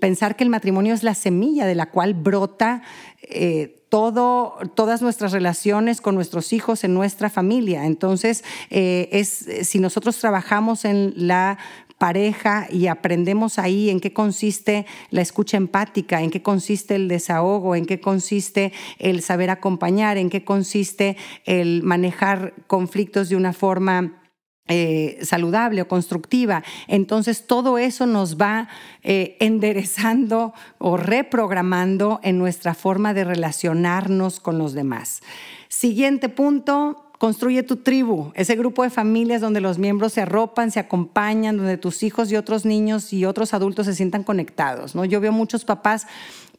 pensar 0.00 0.36
que 0.36 0.44
el 0.44 0.50
matrimonio 0.50 0.94
es 0.94 1.02
la 1.02 1.14
semilla 1.14 1.66
de 1.66 1.74
la 1.74 1.86
cual 1.90 2.14
brota 2.14 2.82
eh, 3.22 3.81
todo, 3.92 4.56
todas 4.74 5.02
nuestras 5.02 5.32
relaciones 5.32 6.00
con 6.00 6.14
nuestros 6.14 6.54
hijos 6.54 6.82
en 6.82 6.94
nuestra 6.94 7.28
familia. 7.28 7.84
Entonces, 7.84 8.42
eh, 8.70 9.10
es, 9.12 9.46
si 9.68 9.80
nosotros 9.80 10.16
trabajamos 10.16 10.86
en 10.86 11.12
la 11.14 11.58
pareja 11.98 12.68
y 12.70 12.86
aprendemos 12.86 13.58
ahí 13.58 13.90
en 13.90 14.00
qué 14.00 14.14
consiste 14.14 14.86
la 15.10 15.20
escucha 15.20 15.58
empática, 15.58 16.22
en 16.22 16.30
qué 16.30 16.40
consiste 16.40 16.94
el 16.94 17.06
desahogo, 17.06 17.76
en 17.76 17.84
qué 17.84 18.00
consiste 18.00 18.72
el 18.98 19.20
saber 19.20 19.50
acompañar, 19.50 20.16
en 20.16 20.30
qué 20.30 20.42
consiste 20.42 21.18
el 21.44 21.82
manejar 21.82 22.54
conflictos 22.68 23.28
de 23.28 23.36
una 23.36 23.52
forma 23.52 24.21
eh, 24.68 25.18
saludable 25.22 25.82
o 25.82 25.88
constructiva. 25.88 26.62
Entonces 26.86 27.46
todo 27.46 27.78
eso 27.78 28.06
nos 28.06 28.36
va 28.36 28.68
eh, 29.02 29.36
enderezando 29.40 30.54
o 30.78 30.96
reprogramando 30.96 32.20
en 32.22 32.38
nuestra 32.38 32.74
forma 32.74 33.12
de 33.12 33.24
relacionarnos 33.24 34.40
con 34.40 34.58
los 34.58 34.72
demás. 34.72 35.20
Siguiente 35.68 36.28
punto, 36.28 37.12
construye 37.22 37.62
tu 37.62 37.76
tribu, 37.76 38.32
ese 38.34 38.56
grupo 38.56 38.82
de 38.82 38.90
familias 38.90 39.40
donde 39.40 39.60
los 39.60 39.78
miembros 39.78 40.12
se 40.12 40.22
arropan, 40.22 40.72
se 40.72 40.80
acompañan, 40.80 41.56
donde 41.56 41.76
tus 41.76 42.02
hijos 42.02 42.32
y 42.32 42.36
otros 42.36 42.64
niños 42.64 43.12
y 43.12 43.24
otros 43.24 43.54
adultos 43.54 43.86
se 43.86 43.94
sientan 43.94 44.24
conectados. 44.24 44.96
¿no? 44.96 45.04
Yo 45.04 45.20
veo 45.20 45.30
muchos 45.30 45.64
papás 45.64 46.08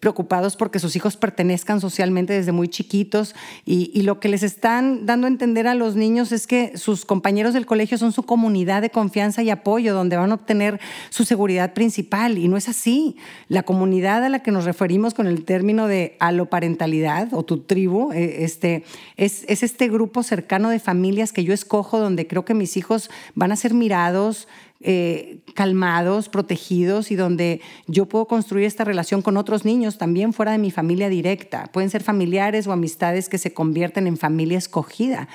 preocupados 0.04 0.58
porque 0.58 0.80
sus 0.80 0.98
hijos 0.98 1.16
pertenezcan 1.16 1.80
socialmente 1.80 2.34
desde 2.34 2.52
muy 2.52 2.68
chiquitos 2.68 3.36
y, 3.66 4.02
lo 4.02 4.20
que 4.20 4.28
les 4.28 4.44
están 4.44 5.06
dando 5.06 5.28
a 5.28 5.30
entender 5.30 5.66
a 5.66 5.76
los 5.76 5.96
niños 5.96 6.34
es 6.34 6.46
que 6.46 6.78
sus 6.78 7.06
compañeros 7.06 7.54
del 7.54 7.66
colegio 7.66 7.98
son 7.98 8.12
su 8.12 8.24
comunidad 8.24 8.82
de 8.82 8.90
confianza 8.90 9.44
y 9.44 9.50
apoyo, 9.50 9.94
donde 9.94 10.18
van 10.18 10.32
a 10.32 10.34
obtener 10.36 10.82
su 11.10 11.24
seguridad 11.24 11.72
principal. 11.74 12.38
Y 12.38 12.50
no 12.50 12.58
es 12.58 12.68
así. 12.68 13.16
La 13.48 13.64
comunidad 13.64 14.26
a 14.26 14.28
la 14.28 14.44
que 14.44 14.52
nos 14.52 14.66
referimos 14.66 15.14
con 15.14 15.26
el 15.26 15.46
término 15.46 15.88
de 15.88 16.18
aloparentalidad 16.20 17.34
o 17.34 17.44
tu 17.44 17.60
tribu, 17.60 18.12
eh, 18.12 18.44
este, 18.44 18.84
es, 19.16 19.46
es 19.48 19.64
este 19.64 19.88
grupo 19.88 20.22
cercano 20.22 20.68
de 20.68 20.80
familias 20.80 21.32
que 21.32 21.46
yo 21.46 21.54
escojo 21.54 21.98
donde 21.98 22.28
creo 22.28 22.44
que 22.44 22.54
mis 22.54 22.76
hijos 22.76 23.10
van 23.36 23.54
a 23.54 23.56
ser 23.56 23.74
mirados, 23.74 24.50
eh, 24.86 25.40
calmados, 25.56 26.28
protegidos 26.28 27.10
y 27.10 27.16
donde 27.16 27.62
yo 27.88 28.06
puedo 28.06 28.26
construir 28.26 28.66
esta 28.66 28.84
relación 28.84 29.22
con 29.22 29.38
otros 29.38 29.64
niños 29.64 29.98
también 29.98 30.34
fuera 30.34 30.52
de 30.52 30.58
mi 30.58 30.72
familia 30.72 31.08
directa. 31.08 31.70
Pueden 31.72 31.90
ser 31.90 32.04
familiares 32.04 32.68
o 32.68 32.74
amistades 32.74 33.30
que 33.30 33.38
se 33.38 33.54
convierten 33.54 34.08
en 34.08 34.18
familia 34.18 34.58
escogida. 34.58 35.30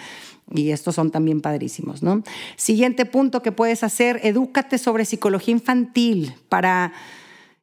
Y 0.53 0.71
estos 0.71 0.95
son 0.95 1.11
también 1.11 1.41
padrísimos, 1.41 2.03
¿no? 2.03 2.23
Siguiente 2.57 3.07
punto 3.07 3.43
que 3.43 3.53
puedes 3.53 3.83
hacer, 3.85 4.21
edúcate 4.23 4.79
sobre 4.79 5.05
psicología 5.05 5.53
infantil 5.53 6.35
para 6.49 6.93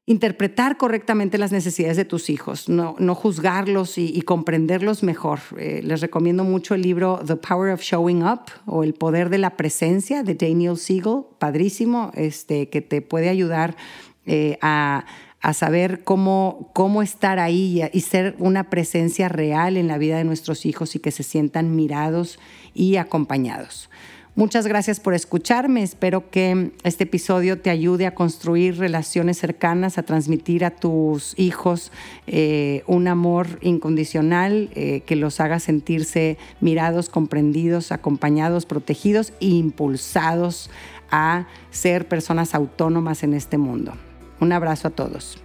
interpretar 0.07 0.77
correctamente 0.77 1.39
las 1.39 1.51
necesidades 1.51 1.97
de 1.97 2.05
tus 2.05 2.29
hijos, 2.29 2.69
no, 2.69 2.93
juzgarlos 3.15 3.97
y, 3.97 4.21
comprenderlos 4.21 5.01
mejor. 5.01 5.39
Eh, 5.57 5.81
les 5.83 6.01
recomiendo 6.01 6.43
mucho 6.43 6.75
el 6.75 6.83
libro 6.83 7.19
The 7.25 7.37
Power 7.37 7.73
of 7.73 7.81
Showing 7.81 8.23
Up 8.23 8.41
o 8.67 8.83
El 8.83 8.93
Poder 8.93 9.29
de 9.29 9.39
la 9.39 9.57
Presencia 9.57 10.21
de 10.21 10.35
Daniel 10.35 10.77
Siegel, 10.77 11.23
padrísimo, 11.39 12.11
este, 12.13 12.69
que 12.69 12.81
te 12.81 13.01
puede 13.01 13.29
ayudar 13.29 13.75
eh, 14.27 14.59
a, 14.61 15.05
a, 15.41 15.53
saber 15.53 16.03
cómo, 16.03 16.69
cómo 16.73 17.01
estar 17.01 17.39
ahí 17.39 17.81
y, 17.81 17.97
y 17.97 18.01
ser 18.01 18.35
una 18.37 18.69
presencia 18.69 19.27
real 19.27 19.75
en 19.75 19.87
la 19.87 19.97
vida 19.97 20.17
de 20.17 20.23
nuestros 20.23 20.67
hijos 20.67 20.95
y 20.95 20.99
que 20.99 21.11
se 21.11 21.23
sientan 21.23 21.75
mirados 21.75 22.37
y 22.75 22.97
acompañados. 22.97 23.89
Muchas 24.37 24.67
gracias 24.67 24.99
por 24.99 25.13
escucharme. 25.13 25.81
Espero 25.81 26.29
que 26.29 26.73
este 26.83 27.05
episodio 27.05 27.57
te 27.57 27.69
ayude 27.69 28.05
a 28.05 28.13
construir 28.13 28.77
relaciones 28.77 29.37
cercanas, 29.37 29.97
a 29.97 30.03
transmitir 30.03 30.65
a 30.65 30.71
tus 30.71 31.39
hijos 31.39 31.93
eh, 32.27 32.83
un 32.85 33.07
amor 33.07 33.47
incondicional 33.61 34.69
eh, 34.75 35.03
que 35.05 35.15
los 35.15 35.39
haga 35.39 35.61
sentirse 35.61 36.37
mirados, 36.59 37.07
comprendidos, 37.07 37.93
acompañados, 37.93 38.65
protegidos 38.65 39.31
e 39.39 39.47
impulsados 39.47 40.69
a 41.09 41.47
ser 41.71 42.05
personas 42.05 42.55
autónomas 42.55 43.23
en 43.23 43.35
este 43.35 43.57
mundo. 43.57 43.93
Un 44.41 44.51
abrazo 44.51 44.89
a 44.89 44.91
todos. 44.91 45.44